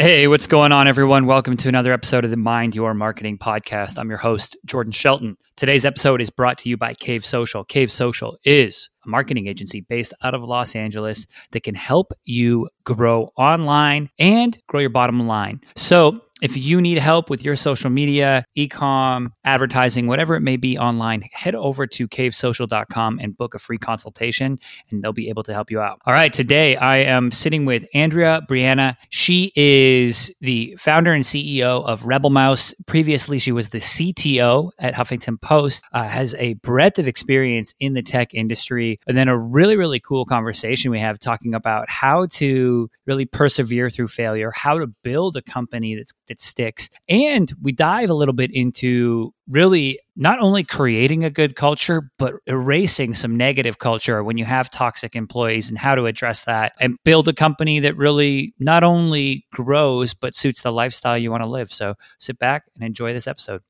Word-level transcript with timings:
Hey, 0.00 0.28
what's 0.28 0.46
going 0.46 0.70
on, 0.70 0.86
everyone? 0.86 1.26
Welcome 1.26 1.56
to 1.56 1.68
another 1.68 1.92
episode 1.92 2.22
of 2.22 2.30
the 2.30 2.36
Mind 2.36 2.72
Your 2.72 2.94
Marketing 2.94 3.36
podcast. 3.36 3.98
I'm 3.98 4.08
your 4.08 4.18
host, 4.18 4.56
Jordan 4.64 4.92
Shelton. 4.92 5.36
Today's 5.56 5.84
episode 5.84 6.20
is 6.20 6.30
brought 6.30 6.56
to 6.58 6.68
you 6.68 6.76
by 6.76 6.94
Cave 6.94 7.26
Social. 7.26 7.64
Cave 7.64 7.90
Social 7.90 8.38
is 8.44 8.90
a 9.04 9.08
marketing 9.08 9.48
agency 9.48 9.80
based 9.80 10.14
out 10.22 10.34
of 10.34 10.42
Los 10.44 10.76
Angeles 10.76 11.26
that 11.50 11.64
can 11.64 11.74
help 11.74 12.12
you 12.22 12.68
grow 12.84 13.32
online 13.36 14.08
and 14.20 14.56
grow 14.68 14.78
your 14.78 14.90
bottom 14.90 15.26
line. 15.26 15.60
So, 15.74 16.20
if 16.40 16.56
you 16.56 16.80
need 16.80 16.98
help 16.98 17.30
with 17.30 17.44
your 17.44 17.56
social 17.56 17.90
media, 17.90 18.44
ecom, 18.56 19.30
advertising, 19.44 20.06
whatever 20.06 20.36
it 20.36 20.40
may 20.40 20.56
be 20.56 20.78
online, 20.78 21.22
head 21.32 21.54
over 21.54 21.86
to 21.86 22.08
cavesocial.com 22.08 23.18
and 23.20 23.36
book 23.36 23.54
a 23.54 23.58
free 23.58 23.78
consultation, 23.78 24.58
and 24.90 25.02
they'll 25.02 25.12
be 25.12 25.28
able 25.28 25.42
to 25.42 25.52
help 25.52 25.70
you 25.70 25.80
out. 25.80 25.98
All 26.06 26.12
right, 26.12 26.32
today 26.32 26.76
I 26.76 26.98
am 26.98 27.30
sitting 27.30 27.64
with 27.64 27.84
Andrea 27.94 28.42
Breanna. 28.48 28.96
She 29.10 29.52
is 29.56 30.34
the 30.40 30.76
founder 30.78 31.12
and 31.12 31.24
CEO 31.24 31.84
of 31.84 32.06
Rebel 32.06 32.30
Mouse. 32.30 32.74
Previously, 32.86 33.38
she 33.38 33.52
was 33.52 33.70
the 33.70 33.78
CTO 33.78 34.70
at 34.78 34.94
Huffington 34.94 35.40
Post, 35.40 35.84
uh, 35.92 36.08
has 36.08 36.34
a 36.38 36.54
breadth 36.54 36.98
of 36.98 37.08
experience 37.08 37.74
in 37.80 37.94
the 37.94 38.02
tech 38.02 38.34
industry, 38.34 39.00
and 39.06 39.16
then 39.16 39.28
a 39.28 39.36
really, 39.36 39.76
really 39.76 40.00
cool 40.00 40.24
conversation 40.24 40.90
we 40.90 41.00
have 41.00 41.18
talking 41.18 41.54
about 41.54 41.88
how 41.90 42.26
to 42.26 42.88
really 43.06 43.24
persevere 43.24 43.90
through 43.90 44.08
failure, 44.08 44.50
how 44.54 44.78
to 44.78 44.86
build 45.02 45.36
a 45.36 45.42
company 45.42 45.94
that's 45.96 46.12
that 46.28 46.40
sticks. 46.40 46.88
And 47.08 47.52
we 47.60 47.72
dive 47.72 48.10
a 48.10 48.14
little 48.14 48.34
bit 48.34 48.50
into 48.52 49.34
really 49.48 49.98
not 50.16 50.38
only 50.40 50.64
creating 50.64 51.24
a 51.24 51.30
good 51.30 51.56
culture, 51.56 52.10
but 52.18 52.34
erasing 52.46 53.14
some 53.14 53.36
negative 53.36 53.78
culture 53.78 54.22
when 54.22 54.36
you 54.36 54.44
have 54.44 54.70
toxic 54.70 55.16
employees 55.16 55.68
and 55.68 55.78
how 55.78 55.94
to 55.94 56.06
address 56.06 56.44
that 56.44 56.72
and 56.80 56.96
build 57.04 57.28
a 57.28 57.32
company 57.32 57.80
that 57.80 57.96
really 57.96 58.54
not 58.58 58.84
only 58.84 59.46
grows, 59.52 60.14
but 60.14 60.34
suits 60.34 60.62
the 60.62 60.72
lifestyle 60.72 61.18
you 61.18 61.30
want 61.30 61.42
to 61.42 61.48
live. 61.48 61.72
So 61.72 61.94
sit 62.18 62.38
back 62.38 62.64
and 62.74 62.84
enjoy 62.84 63.12
this 63.12 63.26
episode. 63.26 63.62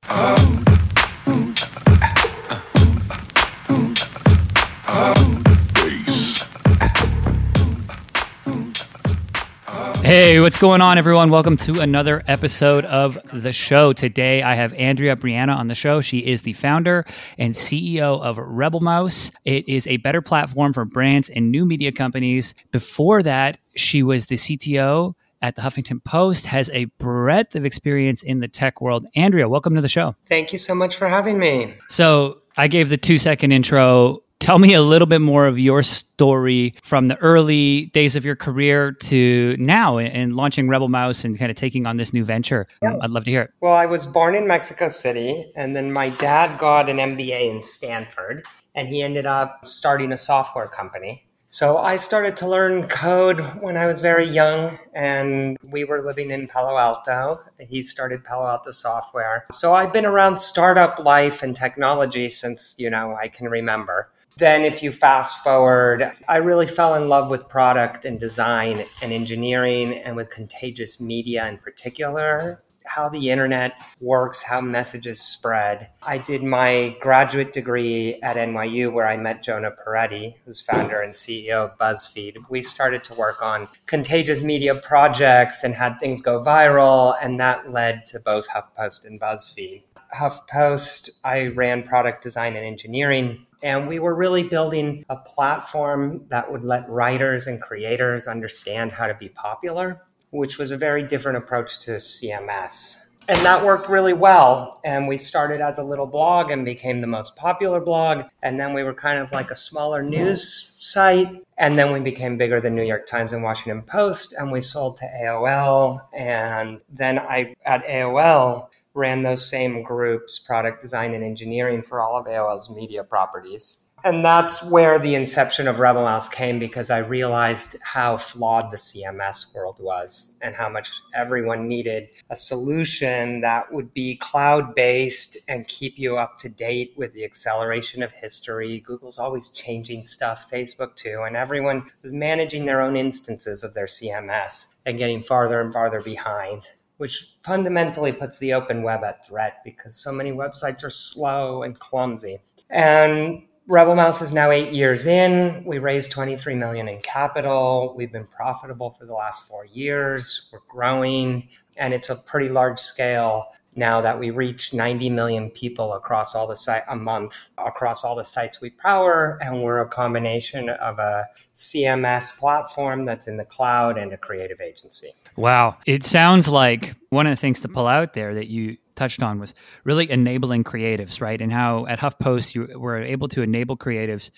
Hey, 10.09 10.41
what's 10.41 10.57
going 10.57 10.81
on, 10.81 10.97
everyone? 10.97 11.29
Welcome 11.29 11.59
to 11.59 11.81
another 11.81 12.25
episode 12.27 12.87
of 12.87 13.19
the 13.31 13.53
show. 13.53 13.93
Today, 13.93 14.43
I 14.43 14.55
have 14.55 14.73
Andrea 14.73 15.17
Breanna 15.17 15.55
on 15.55 15.69
the 15.69 15.75
show. 15.75 16.01
She 16.01 16.21
is 16.21 16.41
the 16.41 16.55
founder 16.55 17.05
and 17.37 17.53
CEO 17.53 18.19
of 18.23 18.39
Rebel 18.39 18.81
Mouse. 18.81 19.31
It 19.45 19.69
is 19.69 19.87
a 19.87 19.99
better 19.99 20.23
platform 20.23 20.73
for 20.73 20.87
brands 20.87 21.29
and 21.29 21.51
new 21.51 21.67
media 21.67 21.93
companies. 21.93 22.55
Before 22.71 23.23
that, 23.23 23.61
she 23.77 24.03
was 24.03 24.25
the 24.25 24.37
CTO 24.37 25.13
at 25.43 25.57
the 25.57 25.61
Huffington 25.61 26.03
Post, 26.03 26.47
has 26.47 26.71
a 26.71 26.87
breadth 26.87 27.55
of 27.55 27.67
experience 27.67 28.23
in 28.23 28.41
the 28.41 28.49
tech 28.49 28.81
world. 28.81 29.07
Andrea, 29.15 29.47
welcome 29.47 29.75
to 29.75 29.83
the 29.83 29.89
show. 29.89 30.17
Thank 30.27 30.53
you 30.53 30.59
so 30.59 30.75
much 30.75 30.97
for 30.97 31.07
having 31.07 31.39
me. 31.39 31.75
So, 31.91 32.39
I 32.57 32.67
gave 32.67 32.89
the 32.89 32.97
two 32.97 33.19
second 33.19 33.53
intro 33.53 34.23
Tell 34.49 34.59
me 34.59 34.73
a 34.73 34.81
little 34.81 35.05
bit 35.05 35.21
more 35.21 35.47
of 35.47 35.59
your 35.59 35.83
story 35.83 36.73
from 36.83 37.05
the 37.05 37.19
early 37.19 37.85
days 37.93 38.17
of 38.17 38.25
your 38.25 38.35
career 38.35 38.93
to 38.93 39.55
now 39.59 39.99
and 39.99 40.37
launching 40.37 40.71
Rebel 40.71 40.89
Mouse 40.89 41.23
and 41.23 41.39
kind 41.39 41.51
of 41.51 41.57
taking 41.59 41.85
on 41.85 41.99
this 41.99 42.15
new 42.15 42.25
venture. 42.25 42.67
Yeah. 42.81 42.97
I'd 43.03 43.11
love 43.11 43.25
to 43.25 43.31
hear 43.31 43.43
it. 43.43 43.51
Well, 43.61 43.75
I 43.75 43.85
was 43.85 44.07
born 44.07 44.35
in 44.35 44.47
Mexico 44.47 44.89
City, 44.89 45.53
and 45.55 45.77
then 45.77 45.93
my 45.93 46.09
dad 46.09 46.59
got 46.59 46.89
an 46.89 46.97
MBA 46.97 47.57
in 47.57 47.63
Stanford, 47.63 48.47
and 48.75 48.89
he 48.89 49.03
ended 49.03 49.27
up 49.27 49.69
starting 49.69 50.13
a 50.13 50.17
software 50.17 50.67
company. 50.67 51.27
So 51.49 51.77
I 51.77 51.97
started 51.97 52.35
to 52.39 52.49
learn 52.49 52.89
code 52.89 53.41
when 53.61 53.77
I 53.77 53.87
was 53.87 54.01
very 54.01 54.27
young, 54.27 54.79
and 54.95 55.59
we 55.63 55.85
were 55.85 56.03
living 56.03 56.31
in 56.31 56.49
Palo 56.49 56.79
Alto. 56.79 57.43
He 57.61 57.83
started 57.83 58.25
Palo 58.25 58.47
Alto 58.47 58.71
Software. 58.71 59.45
So 59.53 59.75
I've 59.75 59.93
been 59.93 60.07
around 60.07 60.39
startup 60.39 61.01
life 61.01 61.43
and 61.43 61.55
technology 61.55 62.31
since, 62.31 62.75
you 62.79 62.89
know, 62.89 63.15
I 63.15 63.29
can 63.29 63.51
remember. 63.51 64.09
Then, 64.39 64.65
if 64.65 64.85
you 64.85 64.93
fast 64.93 65.43
forward, 65.43 66.13
I 66.29 66.37
really 66.37 66.69
fell 66.69 66.95
in 66.95 67.09
love 67.09 67.29
with 67.29 67.49
product 67.49 68.05
and 68.05 68.21
design 68.21 68.85
and 69.03 69.13
engineering 69.13 69.95
and 70.05 70.15
with 70.15 70.31
contagious 70.31 71.01
media 71.01 71.49
in 71.49 71.57
particular, 71.57 72.63
how 72.87 73.09
the 73.09 73.31
internet 73.31 73.73
works, 74.01 74.43
how 74.43 74.61
messages 74.61 75.21
spread. 75.21 75.91
I 76.07 76.19
did 76.19 76.45
my 76.45 76.97
graduate 77.01 77.53
degree 77.53 78.21
at 78.23 78.37
NYU 78.37 78.93
where 78.93 79.09
I 79.09 79.17
met 79.17 79.43
Jonah 79.43 79.73
Peretti, 79.73 80.37
who's 80.45 80.61
founder 80.61 81.01
and 81.01 81.15
CEO 81.15 81.65
of 81.65 81.77
BuzzFeed. 81.79 82.37
We 82.49 82.63
started 82.63 83.03
to 83.05 83.15
work 83.15 83.43
on 83.43 83.67
contagious 83.87 84.41
media 84.41 84.77
projects 84.77 85.65
and 85.65 85.75
had 85.75 85.99
things 85.99 86.21
go 86.21 86.43
viral, 86.45 87.17
and 87.21 87.41
that 87.41 87.73
led 87.73 88.07
to 88.07 88.21
both 88.21 88.47
HuffPost 88.49 89.05
and 89.05 89.21
BuzzFeed. 89.21 89.83
HuffPost, 90.15 91.11
I 91.25 91.49
ran 91.49 91.83
product 91.83 92.23
design 92.23 92.57
and 92.57 92.65
engineering 92.65 93.47
and 93.63 93.89
we 93.89 93.99
were 93.99 94.15
really 94.15 94.45
building 94.45 95.05
a 95.09 95.17
platform 95.17 96.25
that 96.29 96.51
would 96.51 96.63
let 96.63 96.89
writers 96.89 97.47
and 97.47 97.61
creators 97.61 98.27
understand 98.27 98.93
how 98.93 99.07
to 99.07 99.15
be 99.15 99.29
popular, 99.31 100.03
which 100.31 100.59
was 100.59 100.71
a 100.71 100.77
very 100.77 101.03
different 101.03 101.39
approach 101.39 101.81
to 101.81 101.93
CMS. 101.93 103.05
And 103.29 103.39
that 103.41 103.63
worked 103.63 103.91
really 103.91 104.15
well. 104.15 104.81
And 104.85 105.07
we 105.07 105.19
started 105.19 105.61
as 105.61 105.79
a 105.79 105.83
little 105.83 106.07
blog 106.07 106.51
and 106.51 106.65
became 106.65 107.03
the 107.03 107.07
most 107.07 107.37
popular 107.37 107.79
blog. 107.79 108.25
And 108.43 108.59
then 108.59 108.73
we 108.73 108.83
were 108.83 108.95
kind 108.95 109.19
of 109.19 109.31
like 109.33 109.51
a 109.51 109.55
smaller 109.55 110.03
news 110.03 110.75
site. 110.79 111.45
And 111.59 111.79
then 111.79 111.93
we 111.93 112.01
became 112.01 112.39
bigger 112.39 112.59
than 112.59 112.75
New 112.75 112.85
York 112.85 113.07
Times 113.07 113.35
and 113.35 113.43
Washington 113.43 113.83
Post. 113.83 114.35
And 114.39 114.51
we 114.51 114.63
sold 114.63 114.97
to 114.99 115.05
AOL. 115.05 116.01
And 116.15 116.81
then 116.89 117.19
I, 117.19 117.55
at 117.67 117.85
AOL, 117.85 118.69
ran 118.99 119.23
those 119.23 119.49
same 119.49 119.83
groups, 119.83 120.39
product 120.39 120.83
design 120.83 121.15
and 121.15 121.25
engineering 121.25 121.83
for 121.83 122.01
all 122.01 122.17
of 122.17 122.27
AOL's 122.27 122.69
media 122.69 123.05
properties. 123.05 123.89
And 124.05 124.25
that's 124.25 124.63
where 124.71 124.99
the 124.99 125.17
inception 125.17 125.67
of 125.67 125.81
Rebel 125.81 126.05
Mouse 126.05 126.29
came 126.29 126.61
because 126.61 126.89
I 126.89 126.99
realized 126.99 127.77
how 127.83 128.17
flawed 128.17 128.71
the 128.71 128.77
CMS 128.77 129.53
world 129.55 129.77
was 129.81 130.37
and 130.41 130.55
how 130.55 130.69
much 130.69 131.01
everyone 131.15 131.67
needed 131.67 132.09
a 132.31 132.37
solution 132.37 133.41
that 133.41 133.73
would 133.73 133.93
be 133.93 134.17
cloud 134.17 134.77
based 134.77 135.37
and 135.49 135.67
keep 135.67 135.99
you 135.99 136.17
up 136.17 136.39
to 136.39 136.49
date 136.49 136.93
with 136.97 137.13
the 137.13 137.25
acceleration 137.25 138.05
of 138.05 138.13
history. 138.13 138.81
Google's 138.81 139.19
always 139.19 139.49
changing 139.49 140.05
stuff, 140.05 140.49
Facebook 140.49 140.95
too, 140.95 141.25
and 141.27 141.37
everyone 141.37 141.91
was 142.03 142.13
managing 142.13 142.67
their 142.67 142.81
own 142.81 142.97
instances 142.97 143.65
of 143.65 143.75
their 143.75 143.87
CMS 143.87 144.75
and 144.87 144.97
getting 144.97 145.23
farther 145.23 145.61
and 145.61 145.73
farther 145.73 146.01
behind 146.01 146.71
which 146.99 147.37
fundamentally 147.43 148.13
puts 148.13 148.39
the 148.39 148.53
open 148.53 148.83
web 148.83 149.03
at 149.03 149.27
threat 149.27 149.61
because 149.65 149.97
so 149.97 150.13
many 150.13 150.31
websites 150.31 150.85
are 150.85 150.91
slow 150.91 151.63
and 151.63 151.79
clumsy. 151.79 152.39
And 152.71 153.43
Rebel 153.67 153.97
Mouse 153.97 154.23
is 154.23 154.33
now 154.33 154.51
eight 154.51 154.73
years 154.73 155.07
in. 155.07 155.63
We 155.65 155.79
raised 155.79 156.11
23 156.11 156.55
million 156.55 156.89
in 156.89 157.01
capital. 157.01 157.95
We've 157.97 158.13
been 158.13 158.27
profitable 158.27 158.91
for 158.91 159.05
the 159.05 159.13
last 159.13 159.47
four 159.47 159.67
years. 159.67 160.49
We're 160.53 160.61
growing, 160.69 161.49
and 161.77 161.93
it's 161.93 162.09
a 162.09 162.17
pretty 162.17 162.49
large 162.49 162.79
scale 162.79 163.47
now 163.79 164.01
that 164.01 164.19
we 164.19 164.31
reach 164.31 164.75
90 164.75 165.09
million 165.11 165.51
people 165.51 165.95
across 165.95 166.35
all 166.35 166.47
the 166.47 166.57
site 166.57 166.83
a 166.89 166.97
month 166.97 167.51
across 167.59 168.05
all 168.05 168.17
the 168.17 168.25
sites 168.25 168.61
we 168.61 168.71
power 168.71 169.39
and 169.41 169.63
we're 169.63 169.81
a 169.81 169.89
combination 169.89 170.69
of 170.69 170.99
a 170.99 171.25
cms 171.55 172.39
platform 172.39 173.05
that's 173.05 173.29
in 173.29 173.37
the 173.37 173.45
cloud 173.45 173.97
and 173.97 174.13
a 174.13 174.17
creative 174.17 174.61
agency. 174.61 175.09
Wow. 175.37 175.79
It 175.87 176.05
sounds 176.05 176.49
like 176.49 176.97
one 177.11 177.27
of 177.27 177.31
the 177.31 177.37
things 177.37 177.61
to 177.61 177.69
pull 177.69 177.87
out 177.87 178.15
there 178.15 178.35
that 178.35 178.49
you 178.49 178.77
touched 178.97 179.23
on 179.23 179.39
was 179.39 179.55
really 179.85 180.11
enabling 180.11 180.65
creatives 180.65 181.21
right? 181.21 181.41
And 181.41 181.53
how 181.53 181.87
at 181.87 182.01
huffpost 182.01 182.57
you 182.57 182.79
were 182.79 183.01
able 183.01 183.29
to 183.29 183.43
enable 183.43 183.77
creatives 183.77 184.31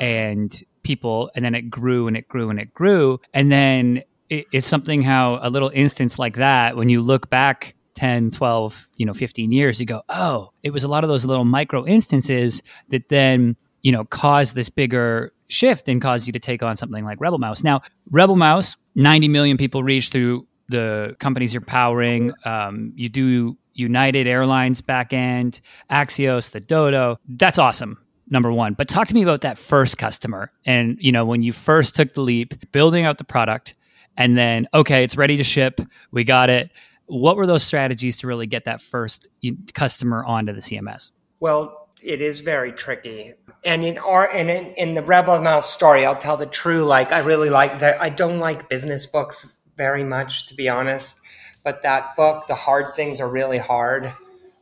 and 0.00 0.52
people 0.82 1.30
and 1.36 1.44
then 1.44 1.54
it 1.54 1.70
grew 1.70 2.08
and 2.08 2.16
it 2.16 2.26
grew 2.26 2.50
and 2.50 2.58
it 2.58 2.74
grew. 2.74 3.20
And 3.32 3.52
then 3.52 4.02
it's 4.28 4.66
something 4.66 5.00
how 5.02 5.38
a 5.40 5.48
little 5.48 5.70
instance 5.72 6.18
like 6.18 6.34
that 6.34 6.76
when 6.76 6.88
you 6.88 7.00
look 7.00 7.30
back 7.30 7.74
10, 7.98 8.30
12, 8.30 8.88
you 8.96 9.04
know, 9.04 9.12
15 9.12 9.50
years, 9.50 9.80
you 9.80 9.86
go, 9.86 10.02
oh, 10.08 10.50
it 10.62 10.72
was 10.72 10.84
a 10.84 10.88
lot 10.88 11.02
of 11.02 11.10
those 11.10 11.26
little 11.26 11.44
micro 11.44 11.84
instances 11.84 12.62
that 12.90 13.08
then, 13.08 13.56
you 13.82 13.90
know, 13.90 14.04
caused 14.04 14.54
this 14.54 14.68
bigger 14.68 15.32
shift 15.48 15.88
and 15.88 16.00
caused 16.00 16.28
you 16.28 16.32
to 16.32 16.38
take 16.38 16.62
on 16.62 16.76
something 16.76 17.04
like 17.04 17.20
Rebel 17.20 17.38
Mouse. 17.38 17.64
Now, 17.64 17.80
Rebel 18.12 18.36
Mouse, 18.36 18.76
90 18.94 19.26
million 19.26 19.56
people 19.56 19.82
reach 19.82 20.10
through 20.10 20.46
the 20.68 21.16
companies 21.18 21.52
you're 21.52 21.60
powering. 21.60 22.32
Um, 22.44 22.92
you 22.94 23.08
do 23.08 23.58
United 23.74 24.28
Airlines 24.28 24.80
backend, 24.80 25.60
Axios, 25.90 26.52
the 26.52 26.60
Dodo. 26.60 27.18
That's 27.28 27.58
awesome 27.58 27.98
number 28.30 28.52
one 28.52 28.74
but 28.74 28.86
talk 28.90 29.08
to 29.08 29.14
me 29.14 29.22
about 29.22 29.40
that 29.40 29.56
first 29.56 29.96
customer 29.96 30.52
and 30.66 30.98
you 31.00 31.10
know 31.10 31.24
when 31.24 31.42
you 31.42 31.50
first 31.50 31.96
took 31.96 32.12
the 32.12 32.20
leap 32.20 32.70
building 32.72 33.06
out 33.06 33.16
the 33.16 33.24
product 33.24 33.74
and 34.18 34.36
then 34.36 34.68
okay 34.74 35.02
it's 35.02 35.16
ready 35.16 35.38
to 35.38 35.42
ship 35.42 35.80
we 36.10 36.24
got 36.24 36.50
it 36.50 36.70
what 37.08 37.36
were 37.36 37.46
those 37.46 37.64
strategies 37.64 38.18
to 38.18 38.26
really 38.26 38.46
get 38.46 38.64
that 38.64 38.80
first 38.80 39.28
customer 39.74 40.24
onto 40.24 40.52
the 40.52 40.60
CMS? 40.60 41.12
Well, 41.40 41.88
it 42.02 42.20
is 42.20 42.40
very 42.40 42.72
tricky. 42.72 43.34
And 43.64 43.84
in 43.84 43.98
our 43.98 44.30
and 44.30 44.48
in, 44.48 44.66
in 44.74 44.94
the 44.94 45.02
Rebel 45.02 45.40
Mouse 45.40 45.72
story, 45.72 46.06
I'll 46.06 46.14
tell 46.16 46.36
the 46.36 46.46
true. 46.46 46.84
Like 46.84 47.10
I 47.10 47.20
really 47.20 47.50
like 47.50 47.80
that. 47.80 48.00
I 48.00 48.08
don't 48.08 48.38
like 48.38 48.68
business 48.68 49.06
books 49.06 49.62
very 49.76 50.04
much, 50.04 50.46
to 50.48 50.54
be 50.54 50.68
honest. 50.68 51.20
but 51.64 51.82
that 51.82 52.16
book, 52.16 52.46
The 52.46 52.54
Hard 52.54 52.94
Things 52.94 53.20
Are 53.20 53.28
Really 53.30 53.58
Hard, 53.58 54.12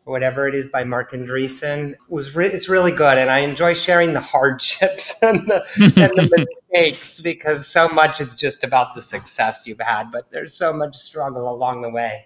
whatever 0.04 0.48
it 0.48 0.54
is 0.54 0.66
by 0.66 0.84
Mark 0.84 1.12
Andreessen, 1.12 1.94
was 2.08 2.34
re- 2.34 2.46
it's 2.46 2.68
really 2.68 2.92
good, 2.92 3.18
and 3.18 3.30
I 3.30 3.40
enjoy 3.40 3.74
sharing 3.74 4.12
the 4.12 4.20
hardships 4.20 5.14
and 5.22 5.46
the, 5.46 5.64
and 5.76 5.94
the 5.94 6.46
mistakes 6.72 7.20
because 7.20 7.66
so 7.66 7.88
much 7.88 8.20
is 8.20 8.34
just 8.34 8.64
about 8.64 8.94
the 8.94 9.02
success 9.02 9.66
you've 9.66 9.80
had, 9.80 10.10
but 10.10 10.30
there's 10.30 10.54
so 10.54 10.72
much 10.72 10.96
struggle 10.96 11.48
along 11.52 11.82
the 11.82 11.90
way. 11.90 12.24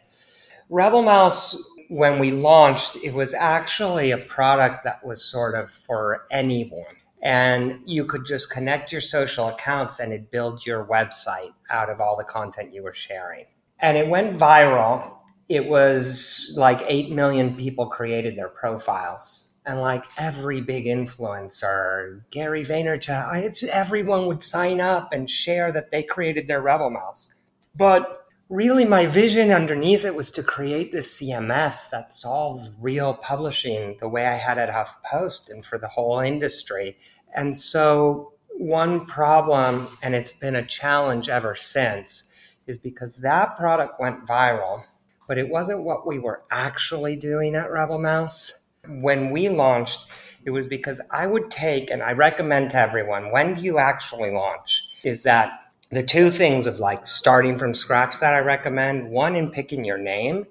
Rebel 0.70 1.02
Mouse, 1.02 1.68
when 1.88 2.18
we 2.18 2.30
launched, 2.30 2.96
it 3.02 3.12
was 3.12 3.34
actually 3.34 4.12
a 4.12 4.18
product 4.18 4.84
that 4.84 5.04
was 5.04 5.22
sort 5.22 5.54
of 5.54 5.70
for 5.70 6.24
anyone. 6.30 6.84
And 7.22 7.80
you 7.84 8.06
could 8.06 8.24
just 8.24 8.50
connect 8.50 8.92
your 8.92 9.02
social 9.02 9.48
accounts 9.48 10.00
and 10.00 10.12
it 10.12 10.30
built 10.30 10.64
your 10.64 10.86
website 10.86 11.52
out 11.68 11.90
of 11.90 12.00
all 12.00 12.16
the 12.16 12.24
content 12.24 12.72
you 12.72 12.82
were 12.82 12.92
sharing. 12.92 13.44
And 13.80 13.98
it 13.98 14.08
went 14.08 14.38
viral 14.38 15.20
it 15.50 15.66
was 15.66 16.54
like 16.56 16.80
8 16.86 17.10
million 17.10 17.56
people 17.56 17.88
created 17.88 18.36
their 18.36 18.48
profiles 18.48 19.58
and 19.66 19.80
like 19.80 20.04
every 20.16 20.60
big 20.60 20.86
influencer 20.86 22.22
gary 22.30 22.64
vaynerchuk 22.64 23.64
everyone 23.64 24.26
would 24.26 24.42
sign 24.42 24.80
up 24.80 25.12
and 25.12 25.28
share 25.28 25.72
that 25.72 25.90
they 25.90 26.02
created 26.04 26.46
their 26.46 26.62
rebel 26.62 26.88
mouse 26.88 27.34
but 27.76 28.19
really 28.50 28.84
my 28.84 29.06
vision 29.06 29.50
underneath 29.50 30.04
it 30.04 30.14
was 30.14 30.30
to 30.30 30.42
create 30.42 30.90
this 30.90 31.20
cms 31.20 31.88
that 31.90 32.12
solved 32.12 32.68
real 32.80 33.14
publishing 33.14 33.96
the 34.00 34.08
way 34.08 34.26
i 34.26 34.34
had 34.34 34.58
at 34.58 34.68
huffpost 34.68 35.48
and 35.50 35.64
for 35.64 35.78
the 35.78 35.88
whole 35.88 36.18
industry 36.18 36.96
and 37.34 37.56
so 37.56 38.32
one 38.58 39.06
problem 39.06 39.86
and 40.02 40.14
it's 40.14 40.32
been 40.32 40.56
a 40.56 40.66
challenge 40.66 41.28
ever 41.28 41.54
since 41.54 42.34
is 42.66 42.76
because 42.76 43.22
that 43.22 43.56
product 43.56 44.00
went 44.00 44.26
viral 44.26 44.82
but 45.30 45.38
it 45.38 45.48
wasn't 45.48 45.84
what 45.84 46.08
we 46.08 46.18
were 46.18 46.42
actually 46.50 47.14
doing 47.14 47.54
at 47.54 47.70
Rebel 47.70 48.00
Mouse. 48.00 48.66
When 48.88 49.30
we 49.30 49.48
launched, 49.48 50.06
it 50.44 50.50
was 50.50 50.66
because 50.66 51.00
I 51.12 51.28
would 51.28 51.52
take, 51.52 51.88
and 51.92 52.02
I 52.02 52.14
recommend 52.14 52.72
to 52.72 52.78
everyone, 52.78 53.30
when 53.30 53.54
do 53.54 53.60
you 53.60 53.78
actually 53.78 54.32
launch? 54.32 54.88
Is 55.04 55.22
that 55.22 55.59
the 55.90 56.02
two 56.02 56.30
things 56.30 56.66
of 56.66 56.78
like 56.78 57.06
starting 57.06 57.58
from 57.58 57.74
scratch 57.74 58.20
that 58.20 58.34
I 58.34 58.38
recommend? 58.38 59.10
One, 59.10 59.34
in 59.34 59.50
picking 59.50 59.84
your 59.84 59.98
name, 59.98 60.46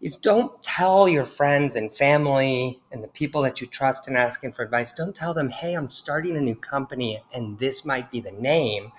is 0.00 0.16
don't 0.16 0.60
tell 0.64 1.08
your 1.08 1.24
friends 1.24 1.76
and 1.76 1.94
family 1.94 2.80
and 2.90 3.04
the 3.04 3.08
people 3.08 3.42
that 3.42 3.60
you 3.60 3.66
trust 3.68 4.08
and 4.08 4.16
asking 4.16 4.52
for 4.52 4.64
advice, 4.64 4.92
don't 4.92 5.14
tell 5.14 5.32
them, 5.32 5.48
hey, 5.48 5.74
I'm 5.74 5.88
starting 5.88 6.36
a 6.36 6.40
new 6.40 6.56
company 6.56 7.22
and 7.32 7.58
this 7.58 7.86
might 7.86 8.10
be 8.10 8.20
the 8.20 8.32
name. 8.32 8.90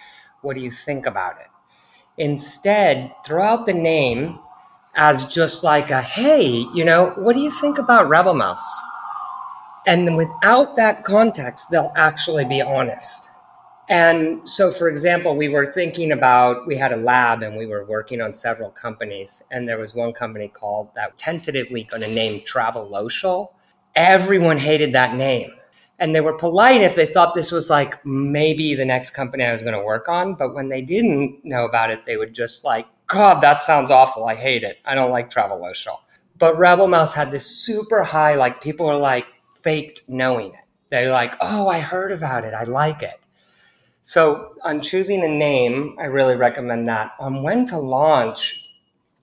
What 0.41 0.55
do 0.55 0.61
you 0.61 0.71
think 0.71 1.05
about 1.05 1.39
it? 1.41 1.47
Instead, 2.17 3.13
throw 3.25 3.43
out 3.43 3.65
the 3.65 3.73
name 3.73 4.39
as 4.95 5.27
just 5.27 5.63
like 5.63 5.89
a 5.89 6.01
hey, 6.01 6.65
you 6.73 6.85
know, 6.85 7.09
what 7.17 7.33
do 7.33 7.41
you 7.41 7.51
think 7.51 7.77
about 7.77 8.07
Rebel 8.07 8.35
Mouse? 8.35 8.81
And 9.85 10.15
without 10.15 10.77
that 10.77 11.03
context, 11.03 11.69
they'll 11.69 11.91
actually 11.97 12.45
be 12.45 12.61
honest. 12.61 13.32
And 13.89 14.47
so, 14.47 14.71
for 14.71 14.87
example, 14.87 15.35
we 15.35 15.49
were 15.49 15.65
thinking 15.65 16.11
about, 16.11 16.65
we 16.65 16.75
had 16.75 16.93
a 16.93 16.97
lab 16.97 17.43
and 17.43 17.57
we 17.57 17.65
were 17.65 17.85
working 17.85 18.21
on 18.21 18.33
several 18.33 18.69
companies. 18.69 19.43
And 19.51 19.67
there 19.67 19.77
was 19.79 19.93
one 19.93 20.13
company 20.13 20.47
called 20.47 20.89
that 20.95 21.17
tentatively 21.17 21.83
going 21.83 22.01
to 22.03 22.13
name 22.13 22.41
Travelocial. 22.41 23.49
Everyone 23.95 24.57
hated 24.57 24.93
that 24.93 25.15
name. 25.15 25.51
And 25.99 26.15
they 26.15 26.21
were 26.21 26.33
polite 26.33 26.81
if 26.81 26.95
they 26.95 27.05
thought 27.05 27.35
this 27.35 27.51
was 27.51 27.69
like 27.69 28.03
maybe 28.05 28.73
the 28.73 28.85
next 28.85 29.11
company 29.11 29.43
I 29.43 29.53
was 29.53 29.61
going 29.61 29.77
to 29.77 29.83
work 29.83 30.07
on. 30.07 30.35
But 30.35 30.53
when 30.53 30.69
they 30.69 30.81
didn't 30.81 31.43
know 31.43 31.65
about 31.65 31.91
it, 31.91 32.05
they 32.05 32.17
would 32.17 32.33
just 32.33 32.65
like 32.65 32.87
God, 33.07 33.41
that 33.41 33.61
sounds 33.61 33.91
awful. 33.91 34.25
I 34.25 34.33
hate 34.33 34.63
it. 34.63 34.79
I 34.85 34.95
don't 34.95 35.11
like 35.11 35.29
Travelocial. 35.29 35.97
But 36.39 36.57
Rebel 36.57 36.87
Mouse 36.87 37.13
had 37.13 37.31
this 37.31 37.45
super 37.45 38.03
high, 38.03 38.35
like 38.35 38.61
people 38.61 38.87
are 38.87 38.97
like 38.97 39.27
faked 39.61 40.09
knowing 40.09 40.47
it. 40.47 40.59
They're 40.89 41.11
like, 41.11 41.35
oh, 41.41 41.67
I 41.67 41.79
heard 41.79 42.11
about 42.11 42.43
it. 42.43 42.53
I 42.53 42.63
like 42.63 43.03
it. 43.03 43.19
So 44.03 44.55
on 44.63 44.81
choosing 44.81 45.23
a 45.23 45.29
name, 45.29 45.95
I 45.97 46.05
really 46.05 46.35
recommend 46.35 46.89
that. 46.89 47.13
On 47.19 47.41
when 47.41 47.65
to 47.67 47.77
launch, 47.77 48.69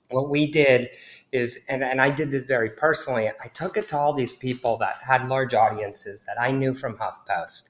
what 0.08 0.30
we 0.30 0.50
did 0.50 0.88
is, 1.32 1.66
and, 1.68 1.84
and 1.84 2.00
I 2.00 2.10
did 2.10 2.30
this 2.30 2.46
very 2.46 2.70
personally, 2.70 3.28
I 3.28 3.48
took 3.48 3.76
it 3.76 3.88
to 3.88 3.98
all 3.98 4.14
these 4.14 4.32
people 4.32 4.78
that 4.78 4.96
had 5.02 5.28
large 5.28 5.52
audiences 5.52 6.24
that 6.24 6.40
I 6.40 6.50
knew 6.50 6.72
from 6.72 6.96
HuffPost. 6.96 7.68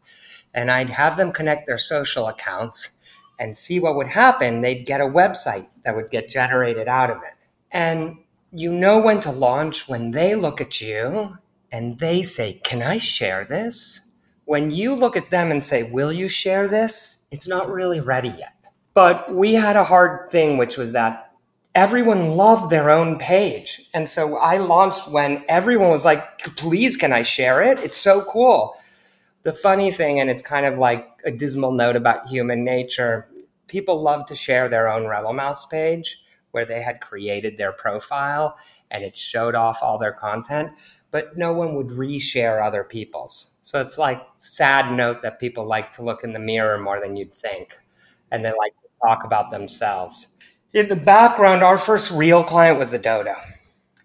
And 0.55 0.71
I'd 0.71 0.89
have 0.89 1.17
them 1.17 1.33
connect 1.33 1.67
their 1.67 1.79
social 1.79 2.29
accounts 2.29 3.01
and 3.41 3.59
see 3.59 3.81
what 3.81 3.97
would 3.97 4.07
happen, 4.07 4.61
they'd 4.61 4.87
get 4.87 5.01
a 5.01 5.05
website 5.05 5.67
that 5.85 5.97
would 5.97 6.11
get 6.11 6.29
generated 6.29 6.87
out 6.87 7.11
of 7.11 7.17
it. 7.19 7.35
And 7.73 8.19
you 8.53 8.71
know 8.73 9.01
when 9.01 9.21
to 9.21 9.33
launch 9.33 9.89
when 9.89 10.13
they 10.13 10.35
look 10.37 10.61
at 10.61 10.81
you 10.81 11.39
and 11.73 11.99
they 11.99 12.23
say, 12.23 12.61
Can 12.63 12.83
I 12.83 12.99
share 12.99 13.45
this? 13.45 14.10
When 14.51 14.73
you 14.73 14.97
look 14.97 15.17
at 15.17 15.31
them 15.31 15.53
and 15.53 15.63
say, 15.63 15.85
Will 15.85 16.13
you 16.13 16.27
share 16.27 16.67
this? 16.67 17.29
It's 17.31 17.47
not 17.47 17.71
really 17.71 18.01
ready 18.01 18.31
yet. 18.31 18.53
But 18.95 19.33
we 19.33 19.55
had 19.55 19.77
a 19.77 19.85
hard 19.85 20.29
thing, 20.29 20.59
which 20.59 20.77
was 20.77 20.91
that 20.91 21.31
everyone 21.77 22.31
loved 22.31 22.69
their 22.69 22.91
own 22.91 23.17
page. 23.17 23.89
And 23.95 24.09
so 24.09 24.39
I 24.39 24.57
launched 24.57 25.07
when 25.07 25.45
everyone 25.49 25.91
was 25.91 26.05
like, 26.05 26.41
Please, 26.57 26.97
can 26.97 27.13
I 27.13 27.23
share 27.23 27.63
it? 27.63 27.79
It's 27.79 27.97
so 27.97 28.25
cool. 28.25 28.75
The 29.45 29.53
funny 29.53 29.93
thing, 29.93 30.19
and 30.19 30.29
it's 30.29 30.43
kind 30.43 30.67
of 30.67 30.79
like 30.79 31.09
a 31.25 31.31
dismal 31.31 31.71
note 31.71 31.95
about 31.95 32.27
human 32.27 32.65
nature, 32.65 33.29
people 33.69 34.03
love 34.03 34.27
to 34.27 34.35
share 34.35 34.69
their 34.69 34.89
own 34.89 35.07
Rebel 35.07 35.33
Mouse 35.33 35.65
page 35.67 36.25
where 36.51 36.65
they 36.65 36.83
had 36.83 37.01
created 37.01 37.57
their 37.57 37.71
profile 37.71 38.59
and 38.91 39.05
it 39.05 39.17
showed 39.17 39.55
off 39.55 39.79
all 39.81 39.97
their 39.97 40.13
content, 40.13 40.73
but 41.11 41.37
no 41.37 41.53
one 41.53 41.75
would 41.75 41.89
reshare 41.89 42.65
other 42.65 42.85
people's. 42.85 43.59
So 43.63 43.81
it's 43.81 43.99
like 43.99 44.23
sad 44.39 44.95
note 44.97 45.23
that 45.23 45.41
people 45.41 45.65
like 45.65 45.93
to 45.95 46.03
look 46.03 46.25
in 46.25 46.33
the 46.33 46.39
mirror 46.39 46.79
more 46.79 47.01
than 47.01 47.17
you'd 47.17 47.35
think, 47.35 47.79
and 48.31 48.45
they 48.45 48.51
like 48.51 48.73
to 48.83 48.89
talk 49.07 49.25
about 49.25 49.51
themselves. 49.51 50.39
In 50.73 50.89
the 50.89 50.97
background, 50.97 51.63
our 51.63 51.79
first 51.79 52.11
real 52.13 52.45
client 52.45 52.79
was 52.79 52.93
Dodo. 52.93 53.35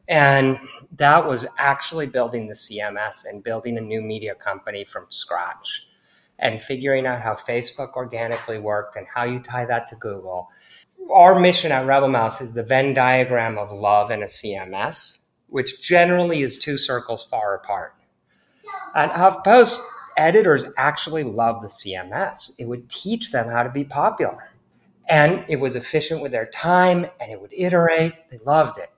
And 0.07 0.59
that 0.97 1.27
was 1.27 1.47
actually 1.57 2.07
building 2.07 2.47
the 2.47 2.53
CMS 2.53 3.25
and 3.27 3.43
building 3.43 3.77
a 3.77 3.81
new 3.81 4.01
media 4.01 4.35
company 4.35 4.83
from 4.83 5.05
scratch 5.09 5.87
and 6.37 6.61
figuring 6.61 7.07
out 7.07 7.21
how 7.21 7.33
Facebook 7.33 7.93
organically 7.93 8.59
worked 8.59 8.95
and 8.95 9.07
how 9.13 9.23
you 9.23 9.39
tie 9.39 9.65
that 9.65 9.87
to 9.87 9.95
Google. 9.95 10.49
Our 11.11 11.39
mission 11.39 11.71
at 11.71 11.85
Rebel 11.85 12.09
Mouse 12.09 12.41
is 12.41 12.53
the 12.53 12.63
Venn 12.63 12.93
diagram 12.93 13.57
of 13.57 13.71
love 13.71 14.11
in 14.11 14.21
a 14.21 14.27
CMS, 14.27 15.14
which 15.47 15.81
generally 15.81 16.41
is 16.41 16.57
two 16.57 16.77
circles 16.77 17.25
far 17.25 17.55
apart. 17.55 17.93
At 18.95 19.13
HuffPost, 19.13 19.79
editors 20.17 20.71
actually 20.77 21.23
love 21.23 21.61
the 21.61 21.67
CMS. 21.67 22.55
It 22.57 22.65
would 22.65 22.89
teach 22.89 23.31
them 23.31 23.47
how 23.47 23.63
to 23.63 23.69
be 23.69 23.83
popular. 23.83 24.49
And 25.07 25.45
it 25.47 25.57
was 25.57 25.75
efficient 25.75 26.21
with 26.21 26.31
their 26.31 26.47
time 26.47 27.05
and 27.19 27.31
it 27.31 27.39
would 27.39 27.53
iterate. 27.53 28.13
They 28.31 28.39
loved 28.45 28.79
it. 28.79 28.89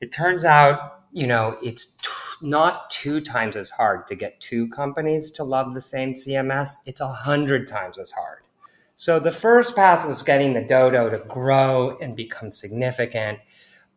It 0.00 0.12
turns 0.12 0.44
out, 0.44 1.04
you 1.12 1.26
know, 1.26 1.56
it's 1.62 1.98
not 2.42 2.90
two 2.90 3.20
times 3.20 3.56
as 3.56 3.70
hard 3.70 4.06
to 4.08 4.14
get 4.14 4.40
two 4.40 4.68
companies 4.68 5.30
to 5.32 5.44
love 5.44 5.72
the 5.72 5.80
same 5.80 6.12
CMS. 6.12 6.76
It's 6.84 7.00
a 7.00 7.08
hundred 7.08 7.66
times 7.66 7.98
as 7.98 8.10
hard. 8.10 8.40
So 8.94 9.18
the 9.18 9.32
first 9.32 9.76
path 9.76 10.06
was 10.06 10.22
getting 10.22 10.54
the 10.54 10.62
dodo 10.62 11.10
to 11.10 11.18
grow 11.26 11.98
and 11.98 12.16
become 12.16 12.52
significant. 12.52 13.38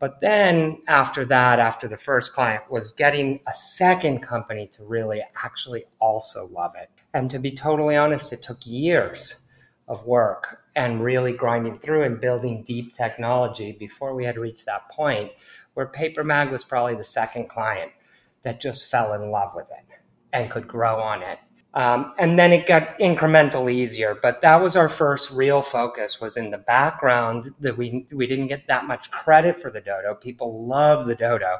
But 0.00 0.22
then 0.22 0.80
after 0.88 1.26
that, 1.26 1.58
after 1.58 1.86
the 1.86 1.98
first 1.98 2.32
client, 2.32 2.62
was 2.70 2.90
getting 2.92 3.40
a 3.46 3.54
second 3.54 4.20
company 4.22 4.66
to 4.72 4.84
really 4.84 5.22
actually 5.44 5.84
also 6.00 6.46
love 6.46 6.74
it. 6.74 6.88
And 7.12 7.30
to 7.30 7.38
be 7.38 7.52
totally 7.52 7.96
honest, 7.96 8.32
it 8.32 8.42
took 8.42 8.66
years 8.66 9.46
of 9.88 10.06
work 10.06 10.62
and 10.74 11.04
really 11.04 11.34
grinding 11.34 11.78
through 11.80 12.04
and 12.04 12.18
building 12.18 12.62
deep 12.62 12.94
technology 12.94 13.76
before 13.78 14.14
we 14.14 14.24
had 14.24 14.38
reached 14.38 14.64
that 14.64 14.88
point 14.88 15.32
where 15.74 15.86
Paper 15.86 16.24
Mag 16.24 16.50
was 16.50 16.64
probably 16.64 16.94
the 16.94 17.04
second 17.04 17.50
client 17.50 17.92
that 18.42 18.60
just 18.60 18.90
fell 18.90 19.12
in 19.12 19.30
love 19.30 19.54
with 19.54 19.68
it 19.70 19.98
and 20.32 20.50
could 20.50 20.66
grow 20.66 20.98
on 20.98 21.22
it. 21.22 21.38
Um, 21.72 22.12
and 22.18 22.36
then 22.36 22.52
it 22.52 22.66
got 22.66 22.98
incrementally 22.98 23.74
easier, 23.74 24.18
but 24.20 24.40
that 24.40 24.60
was 24.60 24.74
our 24.74 24.88
first 24.88 25.30
real 25.30 25.62
focus 25.62 26.20
was 26.20 26.36
in 26.36 26.50
the 26.50 26.58
background 26.58 27.50
that 27.60 27.76
we 27.76 28.06
we 28.12 28.26
didn't 28.26 28.48
get 28.48 28.66
that 28.66 28.86
much 28.86 29.10
credit 29.12 29.56
for 29.56 29.70
the 29.70 29.80
dodo. 29.80 30.14
People 30.14 30.66
love 30.66 31.06
the 31.06 31.14
dodo. 31.14 31.58